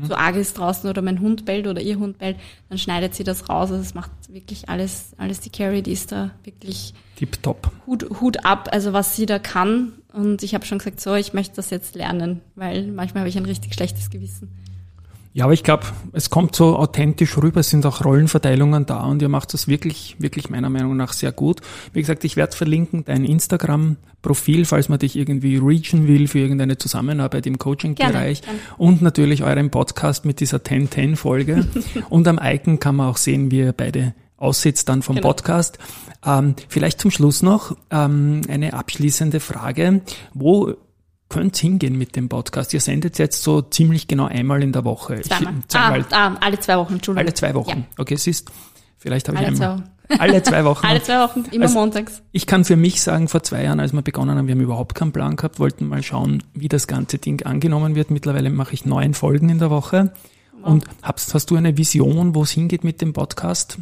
zu 0.06 0.18
arg 0.18 0.36
ist 0.36 0.58
draußen 0.58 0.90
oder 0.90 1.02
mein 1.02 1.20
Hund 1.20 1.46
bellt 1.46 1.68
oder 1.68 1.82
ihr 1.82 1.98
Hund 1.98 2.18
bellt, 2.18 2.38
dann 2.70 2.78
schneidet 2.78 3.16
sie 3.16 3.24
das 3.24 3.50
raus. 3.50 3.72
Also 3.72 3.82
es 3.82 3.94
macht 3.94 4.12
wirklich 4.30 4.70
alles, 4.70 5.12
alles 5.18 5.40
die 5.40 5.50
Carrie, 5.50 5.82
die 5.82 5.94
ist 5.94 6.12
da 6.12 6.32
wirklich 6.44 6.94
Tipptopp. 7.16 7.72
Hut, 7.86 8.08
Hut 8.22 8.46
ab, 8.46 8.70
also 8.72 8.94
was 8.94 9.16
sie 9.16 9.26
da 9.26 9.40
kann. 9.40 9.94
Und 10.14 10.44
ich 10.44 10.54
habe 10.54 10.66
schon 10.66 10.78
gesagt, 10.78 11.02
so, 11.02 11.16
ich 11.16 11.34
möchte 11.34 11.56
das 11.56 11.70
jetzt 11.70 11.96
lernen, 11.96 12.42
weil 12.56 12.88
manchmal 12.88 13.22
habe 13.22 13.30
ich 13.30 13.38
ein 13.38 13.46
richtig 13.46 13.74
schlechtes 13.74 14.10
Gewissen. 14.10 14.50
Ja, 15.38 15.44
aber 15.44 15.54
ich 15.54 15.62
glaube, 15.62 15.84
es 16.14 16.32
kommt 16.32 16.56
so 16.56 16.76
authentisch 16.78 17.38
rüber, 17.38 17.60
es 17.60 17.70
sind 17.70 17.86
auch 17.86 18.04
Rollenverteilungen 18.04 18.88
da 18.88 19.04
und 19.04 19.22
ihr 19.22 19.30
macht 19.30 19.54
das 19.54 19.68
wirklich, 19.68 20.16
wirklich 20.18 20.50
meiner 20.50 20.72
Meinung 20.72 20.98
nach 20.98 21.14
sehr 21.14 21.32
gut. 21.32 21.62
Wie 21.94 22.00
gesagt, 22.00 22.24
ich 22.24 22.38
werde 22.38 22.58
verlinken 22.58 23.06
dein 23.06 23.24
Instagram-Profil, 23.24 24.66
falls 24.66 24.90
man 24.90 24.98
dich 24.98 25.16
irgendwie 25.16 25.58
reachen 25.58 26.08
will 26.08 26.28
für 26.28 26.40
irgendeine 26.40 26.80
Zusammenarbeit 26.80 27.46
im 27.46 27.60
Coaching-Bereich 27.60 28.42
und 28.80 29.04
natürlich 29.04 29.44
euren 29.44 29.70
Podcast 29.70 30.26
mit 30.26 30.40
dieser 30.40 30.58
10-10-Folge. 30.58 31.68
und 32.10 32.28
am 32.28 32.40
Icon 32.42 32.80
kann 32.80 32.96
man 32.96 33.08
auch 33.08 33.18
sehen, 33.18 33.52
wie 33.52 33.60
ihr 33.60 33.74
beide 33.74 34.16
aussitzt 34.38 34.90
dann 34.90 35.04
vom 35.04 35.18
Genau. 35.18 35.28
Podcast. 35.28 35.78
Ähm, 36.26 36.56
vielleicht 36.68 37.00
zum 37.00 37.12
Schluss 37.12 37.44
noch 37.44 37.78
ähm, 37.92 38.42
eine 38.50 38.74
abschließende 38.74 39.40
Frage. 39.40 40.02
Wo 40.34 40.74
könnt 41.30 41.58
hingehen 41.58 41.98
mit 41.98 42.16
dem 42.16 42.30
Podcast? 42.30 42.74
Ihr 42.74 42.82
sendet 42.82 43.18
jetzt 43.20 43.44
so 43.44 43.62
ziemlich 43.62 44.08
genau 44.08 44.26
einmal 44.26 44.64
in 44.64 44.72
der 44.72 44.86
Woche. 44.86 45.22
Zweimal. 45.22 45.54
Ich, 45.60 45.68
zweimal 45.68 46.06
Ah, 46.12 46.28
ah, 46.28 46.38
alle 46.42 46.60
zwei 46.60 46.78
Wochen, 46.78 46.94
Entschuldigung. 46.94 47.26
alle 47.26 47.34
zwei 47.34 47.54
Wochen. 47.56 47.80
Ja. 47.80 47.86
Okay, 47.98 48.16
siehst, 48.16 48.50
vielleicht 48.98 49.28
habe 49.28 49.38
ich 49.40 49.46
Alle 49.46 49.54
einmal. 49.54 49.84
Alle 50.20 50.42
zwei 50.42 50.64
Wochen. 50.64 50.86
Alle 50.88 51.04
zwei 51.04 51.20
Wochen, 51.20 51.44
immer 51.52 51.66
Also- 51.66 51.80
montags. 51.80 52.22
Ich 52.32 52.46
kann 52.48 52.64
für 52.64 52.78
mich 52.78 53.02
sagen, 53.02 53.28
vor 53.28 53.44
zwei 53.44 53.64
Jahren, 53.64 53.80
als 53.82 53.92
wir 53.92 54.02
begonnen 54.02 54.38
haben, 54.38 54.48
wir 54.48 54.54
haben 54.56 54.62
überhaupt 54.62 54.96
keinen 54.96 55.12
Plan 55.12 55.36
gehabt, 55.36 55.60
wollten 55.60 55.86
mal 55.88 56.02
schauen, 56.02 56.44
wie 56.54 56.70
das 56.70 56.88
ganze 56.88 57.18
Ding 57.18 57.46
angenommen 57.46 57.96
wird. 57.96 58.10
Mittlerweile 58.10 58.50
mache 58.50 58.74
ich 58.74 58.86
neun 58.86 59.14
Folgen 59.14 59.50
in 59.50 59.60
der 59.60 59.70
Woche. 59.70 60.14
Und 60.62 60.86
hast, 61.02 61.34
hast 61.34 61.52
du 61.52 61.56
eine 61.58 61.78
Vision, 61.78 62.36
wo 62.36 62.44
es 62.44 62.52
hingeht 62.52 62.84
mit 62.86 63.02
dem 63.02 63.12
Podcast? 63.14 63.78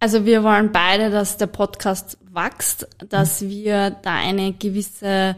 Also 0.00 0.24
wir 0.26 0.44
wollen 0.44 0.70
beide, 0.70 1.10
dass 1.10 1.38
der 1.38 1.48
Podcast 1.48 2.18
wächst, 2.32 2.86
dass 3.08 3.40
wir 3.42 3.90
da 3.90 4.14
eine 4.14 4.52
gewisse 4.52 5.34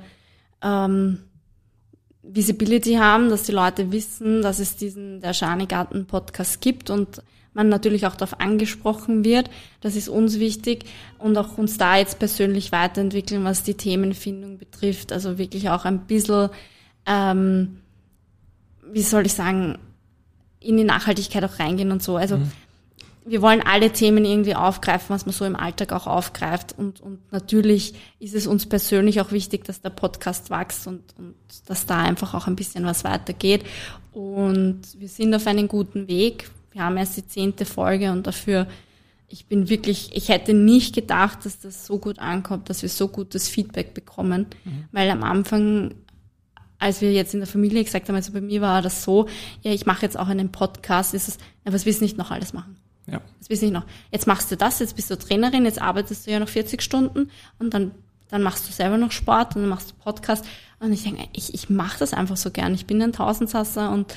ähm, 0.62 1.18
Visibility 2.22 2.94
haben, 2.94 3.30
dass 3.30 3.44
die 3.44 3.52
Leute 3.52 3.92
wissen, 3.92 4.42
dass 4.42 4.58
es 4.58 4.76
diesen 4.76 5.20
der 5.20 5.32
Schanigarten 5.32 6.06
Podcast 6.06 6.60
gibt 6.60 6.90
und 6.90 7.22
man 7.52 7.68
natürlich 7.68 8.06
auch 8.06 8.14
darauf 8.14 8.38
angesprochen 8.40 9.24
wird. 9.24 9.50
Das 9.80 9.96
ist 9.96 10.08
uns 10.08 10.38
wichtig 10.38 10.84
und 11.18 11.36
auch 11.36 11.58
uns 11.58 11.78
da 11.78 11.96
jetzt 11.96 12.18
persönlich 12.18 12.72
weiterentwickeln, 12.72 13.44
was 13.44 13.62
die 13.62 13.74
Themenfindung 13.74 14.58
betrifft. 14.58 15.12
Also 15.12 15.38
wirklich 15.38 15.70
auch 15.70 15.84
ein 15.84 16.06
bisschen, 16.06 16.50
ähm, 17.06 17.80
wie 18.92 19.02
soll 19.02 19.26
ich 19.26 19.32
sagen, 19.32 19.78
in 20.60 20.76
die 20.76 20.84
Nachhaltigkeit 20.84 21.44
auch 21.44 21.58
reingehen 21.58 21.90
und 21.90 22.02
so. 22.02 22.16
Also 22.16 22.36
mhm. 22.36 22.52
Wir 23.30 23.42
wollen 23.42 23.62
alle 23.62 23.92
Themen 23.92 24.24
irgendwie 24.24 24.54
aufgreifen, 24.54 25.14
was 25.14 25.24
man 25.24 25.32
so 25.32 25.44
im 25.44 25.56
Alltag 25.56 25.92
auch 25.92 26.06
aufgreift. 26.06 26.74
Und, 26.76 27.00
und 27.00 27.32
natürlich 27.32 27.94
ist 28.18 28.34
es 28.34 28.46
uns 28.46 28.66
persönlich 28.66 29.20
auch 29.20 29.32
wichtig, 29.32 29.64
dass 29.64 29.80
der 29.80 29.90
Podcast 29.90 30.50
wächst 30.50 30.86
und, 30.86 31.02
und 31.16 31.34
dass 31.66 31.86
da 31.86 32.02
einfach 32.02 32.34
auch 32.34 32.46
ein 32.46 32.56
bisschen 32.56 32.84
was 32.84 33.04
weitergeht. 33.04 33.64
Und 34.12 34.82
wir 34.98 35.08
sind 35.08 35.34
auf 35.34 35.46
einem 35.46 35.68
guten 35.68 36.08
Weg 36.08 36.50
wir 36.72 36.84
haben 36.84 36.96
erst 36.96 37.16
die 37.16 37.26
zehnte 37.26 37.64
Folge 37.64 38.12
und 38.12 38.26
dafür, 38.26 38.66
ich 39.28 39.46
bin 39.46 39.68
wirklich, 39.68 40.10
ich 40.14 40.28
hätte 40.28 40.54
nicht 40.54 40.94
gedacht, 40.94 41.44
dass 41.44 41.60
das 41.60 41.86
so 41.86 41.98
gut 41.98 42.18
ankommt, 42.18 42.68
dass 42.68 42.82
wir 42.82 42.88
so 42.88 43.08
gutes 43.08 43.48
Feedback 43.48 43.94
bekommen, 43.94 44.46
mhm. 44.64 44.84
weil 44.92 45.10
am 45.10 45.22
Anfang 45.22 45.94
als 46.78 47.02
wir 47.02 47.12
jetzt 47.12 47.34
in 47.34 47.40
der 47.40 47.46
Familie 47.46 47.84
gesagt 47.84 48.08
haben, 48.08 48.16
also 48.16 48.32
bei 48.32 48.40
mir 48.40 48.62
war 48.62 48.80
das 48.80 49.04
so, 49.04 49.28
ja, 49.60 49.70
ich 49.70 49.84
mache 49.84 50.00
jetzt 50.00 50.18
auch 50.18 50.28
einen 50.28 50.50
Podcast, 50.50 51.12
ist 51.12 51.28
es, 51.28 51.36
ja, 51.66 51.74
was 51.74 51.84
willst 51.84 52.00
nicht 52.00 52.16
noch 52.16 52.30
alles 52.30 52.54
machen? 52.54 52.78
Ja. 53.10 53.20
Was 53.38 53.48
willst 53.48 53.62
du 53.62 53.66
nicht 53.66 53.74
noch? 53.74 53.86
Jetzt 54.10 54.26
machst 54.26 54.50
du 54.50 54.56
das, 54.56 54.78
jetzt 54.78 54.96
bist 54.96 55.10
du 55.10 55.18
Trainerin, 55.18 55.64
jetzt 55.64 55.80
arbeitest 55.80 56.26
du 56.26 56.30
ja 56.30 56.38
noch 56.38 56.48
40 56.48 56.82
Stunden 56.82 57.30
und 57.58 57.74
dann, 57.74 57.92
dann 58.28 58.42
machst 58.42 58.68
du 58.68 58.72
selber 58.72 58.96
noch 58.96 59.12
Sport 59.12 59.56
und 59.56 59.62
dann 59.62 59.70
machst 59.70 59.90
du 59.90 59.94
Podcast. 59.94 60.44
Und 60.78 60.92
ich 60.92 61.02
denke, 61.02 61.28
ich, 61.32 61.52
ich 61.52 61.68
mache 61.68 61.98
das 61.98 62.14
einfach 62.14 62.36
so 62.36 62.50
gern. 62.50 62.74
Ich 62.74 62.86
bin 62.86 63.02
ein 63.02 63.12
Tausendsasser 63.12 63.90
und 63.90 64.14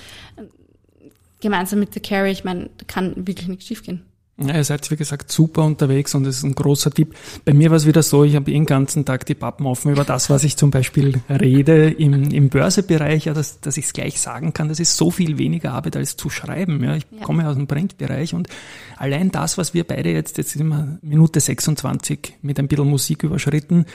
gemeinsam 1.42 1.80
mit 1.80 1.94
der 1.94 2.02
Carrie, 2.02 2.32
ich 2.32 2.44
meine, 2.44 2.70
kann 2.88 3.28
wirklich 3.28 3.48
nichts 3.48 3.68
schiefgehen. 3.68 4.06
Ja, 4.38 4.56
ihr 4.56 4.64
seid, 4.64 4.90
wie 4.90 4.96
gesagt, 4.96 5.32
super 5.32 5.64
unterwegs 5.64 6.16
und 6.16 6.24
das 6.24 6.38
ist 6.38 6.44
ein 6.44 6.56
großer 6.56 6.90
Tipp. 6.90 7.16
Bei 7.46 7.54
mir 7.54 7.70
war 7.70 7.78
es 7.78 7.86
wieder 7.86 8.02
so, 8.02 8.24
ich 8.24 8.36
habe 8.36 8.52
den 8.52 8.66
ganzen 8.66 9.06
Tag 9.06 9.28
die 9.28 9.36
Pappen 9.36 9.68
offen 9.68 9.92
über 9.92 10.06
das, 10.06 10.32
was 10.32 10.44
ich 10.44 10.58
zum 10.58 10.72
Beispiel 10.72 11.22
rede 11.30 11.92
im, 11.92 12.32
im 12.32 12.50
Börsebereich, 12.50 13.26
ja, 13.26 13.36
dass, 13.36 13.60
dass 13.62 13.78
ich 13.78 13.86
es 13.86 13.94
gleich 13.94 14.20
sagen 14.20 14.52
kann, 14.52 14.70
das 14.70 14.80
ist 14.80 14.98
so 14.98 15.12
viel 15.12 15.38
weniger 15.38 15.74
Arbeit 15.74 15.98
als 15.98 16.18
zu 16.18 16.32
schreiben. 16.32 16.84
Ja. 16.84 16.96
Ich 16.96 17.06
ja. 17.12 17.24
komme 17.24 17.48
aus 17.48 17.56
dem 17.56 17.68
Printbereich 17.68 18.34
und 18.34 18.48
allein 18.98 19.30
das, 19.30 19.60
was 19.60 19.76
wir 19.76 19.84
beide 19.84 20.12
jetzt, 20.12 20.40
jetzt 20.40 20.54
sind 20.54 20.68
wir 20.68 20.98
Minute 21.04 21.40
26 21.40 22.40
mit 22.42 22.58
ein 22.58 22.68
bisschen 22.68 22.90
Musik 22.90 23.22
überschritten, 23.22 23.86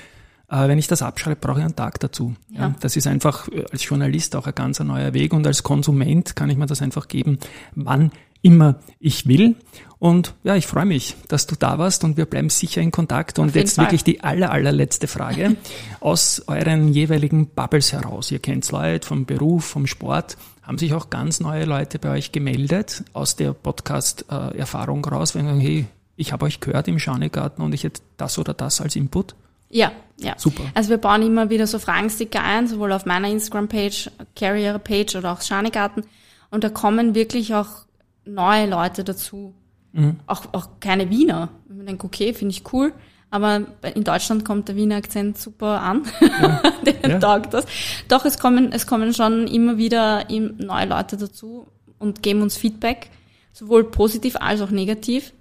äh, 0.50 0.68
wenn 0.68 0.78
ich 0.78 0.86
das 0.86 1.02
abschreibe, 1.02 1.40
brauche 1.40 1.58
ich 1.58 1.64
einen 1.64 1.76
Tag 1.76 2.00
dazu. 2.00 2.34
Ja. 2.50 2.60
ja. 2.60 2.74
das 2.80 2.96
ist 2.96 3.06
einfach 3.06 3.48
äh, 3.48 3.64
als 3.70 3.84
Journalist 3.84 4.36
auch 4.36 4.46
ein 4.46 4.54
ganz 4.54 4.78
neuer 4.80 5.14
Weg 5.14 5.32
und 5.32 5.46
als 5.48 5.64
Konsument 5.64 6.36
kann 6.36 6.48
ich 6.48 6.56
mir 6.56 6.66
das 6.66 6.80
einfach 6.80 7.08
geben, 7.08 7.38
wann 7.74 8.12
immer 8.42 8.76
ich 8.98 9.26
will. 9.26 9.56
Und 9.98 10.34
ja, 10.44 10.54
ich 10.54 10.66
freue 10.66 10.84
mich, 10.84 11.16
dass 11.26 11.48
du 11.48 11.56
da 11.56 11.78
warst 11.78 12.04
und 12.04 12.16
wir 12.16 12.26
bleiben 12.26 12.50
sicher 12.50 12.80
in 12.80 12.92
Kontakt. 12.92 13.38
Und 13.38 13.54
jetzt 13.54 13.74
Fall. 13.74 13.86
wirklich 13.86 14.04
die 14.04 14.20
aller, 14.22 14.52
allerletzte 14.52 15.08
Frage 15.08 15.56
aus 16.00 16.42
euren 16.46 16.92
jeweiligen 16.92 17.48
Bubbles 17.48 17.92
heraus. 17.92 18.30
Ihr 18.30 18.38
kennt 18.38 18.70
Leute 18.70 19.06
vom 19.06 19.26
Beruf, 19.26 19.64
vom 19.64 19.86
Sport. 19.88 20.36
Haben 20.62 20.78
sich 20.78 20.94
auch 20.94 21.10
ganz 21.10 21.40
neue 21.40 21.64
Leute 21.64 21.98
bei 21.98 22.10
euch 22.10 22.30
gemeldet 22.30 23.02
aus 23.12 23.34
der 23.34 23.54
Podcast-Erfahrung 23.54 25.04
raus, 25.04 25.34
wenn 25.34 25.46
sagen, 25.46 25.60
hey, 25.60 25.86
ich 26.14 26.32
habe 26.32 26.46
euch 26.46 26.60
gehört 26.60 26.86
im 26.88 26.98
Schaunegarten 26.98 27.64
und 27.64 27.72
ich 27.72 27.84
hätte 27.84 28.02
das 28.16 28.38
oder 28.38 28.54
das 28.54 28.80
als 28.80 28.94
Input? 28.94 29.34
Ja, 29.70 29.92
ja. 30.18 30.34
Super. 30.36 30.64
Also 30.74 30.90
wir 30.90 30.98
bauen 30.98 31.22
immer 31.22 31.50
wieder 31.50 31.66
so 31.66 31.78
Fragensticker 31.78 32.42
ein, 32.42 32.68
sowohl 32.68 32.92
auf 32.92 33.06
meiner 33.06 33.28
Instagram-Page, 33.28 34.10
Carrier-Page 34.36 35.16
oder 35.16 35.32
auch 35.32 35.42
Schanigarten. 35.42 36.04
Und 36.50 36.64
da 36.64 36.70
kommen 36.70 37.14
wirklich 37.14 37.54
auch 37.54 37.87
neue 38.28 38.68
Leute 38.68 39.04
dazu. 39.04 39.54
Mhm. 39.92 40.16
Auch, 40.26 40.52
auch 40.52 40.68
keine 40.80 41.10
Wiener. 41.10 41.48
Ich 41.68 41.84
denke, 41.84 42.06
okay, 42.06 42.34
finde 42.34 42.52
ich 42.52 42.72
cool. 42.72 42.92
Aber 43.30 43.66
in 43.94 44.04
Deutschland 44.04 44.44
kommt 44.44 44.68
der 44.68 44.76
Wiener 44.76 44.96
Akzent 44.96 45.38
super 45.38 45.82
an. 45.82 46.06
Ja. 46.20 46.62
Der 46.84 47.10
ja. 47.10 47.18
taugt 47.18 47.52
das. 47.52 47.66
Doch, 48.08 48.24
es 48.24 48.38
kommen, 48.38 48.72
es 48.72 48.86
kommen 48.86 49.12
schon 49.12 49.46
immer 49.46 49.76
wieder 49.76 50.26
neue 50.30 50.86
Leute 50.86 51.16
dazu 51.16 51.66
und 51.98 52.22
geben 52.22 52.40
uns 52.40 52.56
Feedback. 52.56 53.10
Sowohl 53.52 53.84
positiv 53.84 54.36
als 54.36 54.60
auch 54.60 54.70
negativ. 54.70 55.32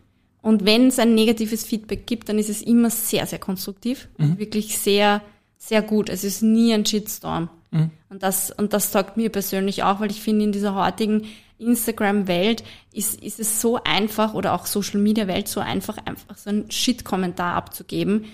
Und 0.42 0.66
wenn 0.66 0.88
es 0.88 1.00
ein 1.00 1.14
negatives 1.14 1.64
Feedback 1.64 2.08
gibt, 2.08 2.30
dann 2.30 2.40
ist 2.40 2.50
es 2.50 2.62
immer 2.62 2.90
sehr, 2.90 3.26
sehr 3.26 3.40
konstruktiv 3.40 4.10
mhm. 4.18 4.32
und 4.32 4.40
wirklich 4.40 4.78
sehr, 4.78 5.22
sehr 5.58 5.82
gut. 5.82 6.10
Es 6.10 6.24
ist 6.24 6.42
nie 6.42 6.74
ein 6.74 6.86
Shitstorm. 6.86 7.50
Mhm. 7.72 7.92
Und 8.10 8.24
das, 8.24 8.52
und 8.52 8.74
das 8.74 8.92
taugt 8.92 9.18
mir 9.18 9.30
persönlich 9.30 9.84
auch, 9.84 10.00
weil 10.00 10.12
ich 10.12 10.22
finde, 10.22 10.46
in 10.46 10.52
dieser 10.52 10.76
heutigen 10.76 11.26
Instagram-Welt 11.60 12.64
ist, 12.94 13.22
ist 13.22 13.40
es 13.40 13.62
so 13.62 13.80
einfach 13.84 14.34
oder 14.34 14.54
auch 14.54 14.66
Social-Media-Welt 14.66 15.48
so 15.48 15.60
einfach, 15.60 15.98
einfach 16.06 16.38
so 16.38 16.50
einen 16.50 16.70
Shit-Kommentar 16.70 17.56
abzugeben. 17.56 18.26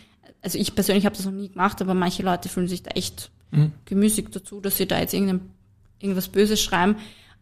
Also 0.41 0.57
ich 0.57 0.75
persönlich 0.75 1.05
habe 1.05 1.15
das 1.15 1.25
noch 1.25 1.31
nie 1.31 1.49
gemacht, 1.49 1.81
aber 1.81 1.93
manche 1.93 2.23
Leute 2.23 2.49
fühlen 2.49 2.67
sich 2.67 2.83
da 2.83 2.91
echt 2.91 3.31
mhm. 3.51 3.71
gemüßig 3.85 4.29
dazu, 4.31 4.59
dass 4.59 4.77
sie 4.77 4.87
da 4.87 4.99
jetzt 4.99 5.13
irgendwas 5.13 6.27
Böses 6.27 6.61
schreiben. 6.61 6.97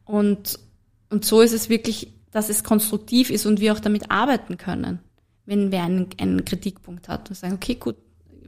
Und, 0.05 0.59
und 1.09 1.25
so 1.25 1.41
ist 1.41 1.53
es 1.53 1.69
wirklich 1.69 2.11
dass 2.31 2.49
es 2.49 2.63
konstruktiv 2.63 3.29
ist 3.29 3.45
und 3.45 3.59
wir 3.59 3.73
auch 3.73 3.79
damit 3.79 4.09
arbeiten 4.09 4.57
können, 4.57 4.99
wenn 5.45 5.71
wer 5.71 5.83
einen, 5.83 6.07
einen 6.19 6.45
Kritikpunkt 6.45 7.09
hat 7.09 7.29
und 7.29 7.35
sagen, 7.35 7.53
okay, 7.53 7.75
gut, 7.75 7.97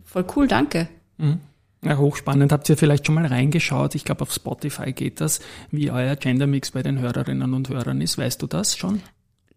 voll 0.03 0.25
cool, 0.35 0.47
danke. 0.47 0.87
Mhm. 1.17 1.39
Ja, 1.83 1.97
hochspannend. 1.97 2.51
Habt 2.51 2.69
ihr 2.69 2.77
vielleicht 2.77 3.05
schon 3.05 3.15
mal 3.15 3.25
reingeschaut? 3.25 3.95
Ich 3.95 4.05
glaube, 4.05 4.21
auf 4.21 4.31
Spotify 4.31 4.93
geht 4.93 5.21
das, 5.21 5.39
wie 5.71 5.91
euer 5.91 6.15
Gendermix 6.15 6.71
bei 6.71 6.83
den 6.83 6.99
Hörerinnen 6.99 7.53
und 7.53 7.69
Hörern 7.69 8.01
ist. 8.01 8.17
Weißt 8.17 8.41
du 8.41 8.47
das 8.47 8.77
schon? 8.77 9.01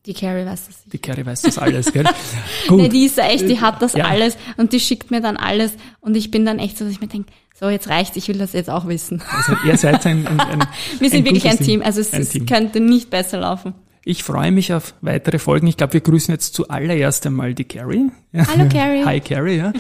Die 0.07 0.15
Carrie 0.15 0.47
weiß 0.47 0.67
das. 0.67 0.85
Die 0.85 0.99
Carrie 0.99 1.27
weiß 1.27 1.43
das 1.43 1.59
alles, 1.59 1.93
gell? 1.93 2.05
Gut. 2.69 2.81
Nee, 2.81 2.89
die 2.89 3.07
ist 3.07 3.19
echt, 3.19 3.49
die 3.49 3.61
hat 3.61 3.83
das 3.83 3.95
ja. 3.95 4.05
alles 4.05 4.37
und 4.57 4.73
die 4.73 4.79
schickt 4.79 5.11
mir 5.11 5.21
dann 5.21 5.37
alles 5.37 5.73
und 6.01 6.17
ich 6.17 6.31
bin 6.31 6.47
dann 6.47 6.61
echt 6.61 6.79
so, 6.79 6.85
dass 6.85 6.93
ich 6.93 7.01
mir 7.01 7.09
denke, 7.09 7.33
so 7.59 7.69
jetzt 7.69 7.89
reicht's, 7.89 8.17
ich 8.17 8.29
will 8.29 8.39
das 8.39 8.53
jetzt 8.53 8.71
auch 8.71 8.87
wissen. 8.87 9.21
Also 9.29 9.55
ihr 9.67 9.77
seid 9.77 10.07
ein, 10.07 10.27
ein, 10.27 10.39
ein 10.39 10.61
Wir 11.01 11.11
sind 11.11 11.21
ein 11.21 11.25
wirklich 11.25 11.49
ein 11.49 11.59
Team, 11.59 11.83
also 11.83 12.01
es, 12.01 12.13
es 12.13 12.47
könnte 12.47 12.79
nicht 12.79 13.11
besser 13.11 13.41
laufen. 13.41 13.75
Ich 14.05 14.23
freue 14.23 14.53
mich 14.53 14.73
auf 14.73 14.95
weitere 15.01 15.41
Folgen. 15.41 15.67
Ich 15.67 15.77
glaube, 15.77 15.95
wir 15.95 16.01
grüßen 16.01 16.33
jetzt 16.33 16.55
zuallererst 16.55 17.27
einmal 17.27 17.55
die 17.55 17.65
Carrie. 17.65 18.09
Hallo 18.33 18.69
Carrie. 18.69 19.05
Hi 19.05 19.19
Carrie, 19.19 19.57
ja. 19.57 19.73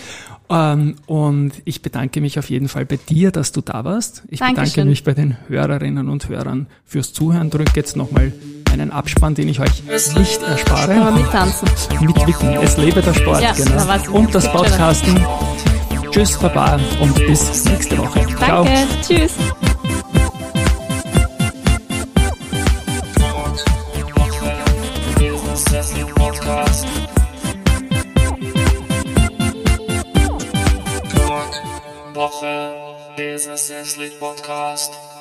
Ähm, 0.48 0.96
und 1.06 1.52
ich 1.64 1.82
bedanke 1.82 2.20
mich 2.20 2.38
auf 2.38 2.50
jeden 2.50 2.68
Fall 2.68 2.86
bei 2.86 2.96
dir, 2.96 3.30
dass 3.30 3.52
du 3.52 3.60
da 3.60 3.84
warst. 3.84 4.22
Ich 4.28 4.38
Dankeschön. 4.38 4.64
bedanke 4.64 4.84
mich 4.90 5.04
bei 5.04 5.14
den 5.14 5.36
Hörerinnen 5.48 6.08
und 6.08 6.28
Hörern 6.28 6.66
fürs 6.84 7.12
Zuhören. 7.12 7.50
Drück 7.50 7.74
jetzt 7.74 7.96
nochmal 7.96 8.32
einen 8.72 8.92
Abspann, 8.92 9.34
den 9.34 9.48
ich 9.48 9.60
euch 9.60 9.82
nicht 9.84 10.42
erspare. 10.42 10.94
Aber 10.94 11.10
mit 11.12 11.30
tanzen. 11.30 11.68
Mit 12.00 12.26
Wicken. 12.26 12.52
Es 12.62 12.76
lebe 12.76 13.00
der 13.02 13.14
Sport, 13.14 13.42
ja, 13.42 13.52
genau. 13.52 13.84
Da 13.84 14.10
und 14.10 14.34
das 14.34 14.50
Podcasten. 14.52 15.18
Tschüss, 16.10 16.38
Baba 16.38 16.78
und 17.00 17.14
bis 17.26 17.64
nächste 17.64 17.98
Woche. 17.98 18.20
Danke. 18.20 18.36
Ciao. 18.38 18.66
Tschüss. 19.06 19.32
Woche, 32.16 32.96
Business 33.14 33.68
Podcast. 34.18 35.15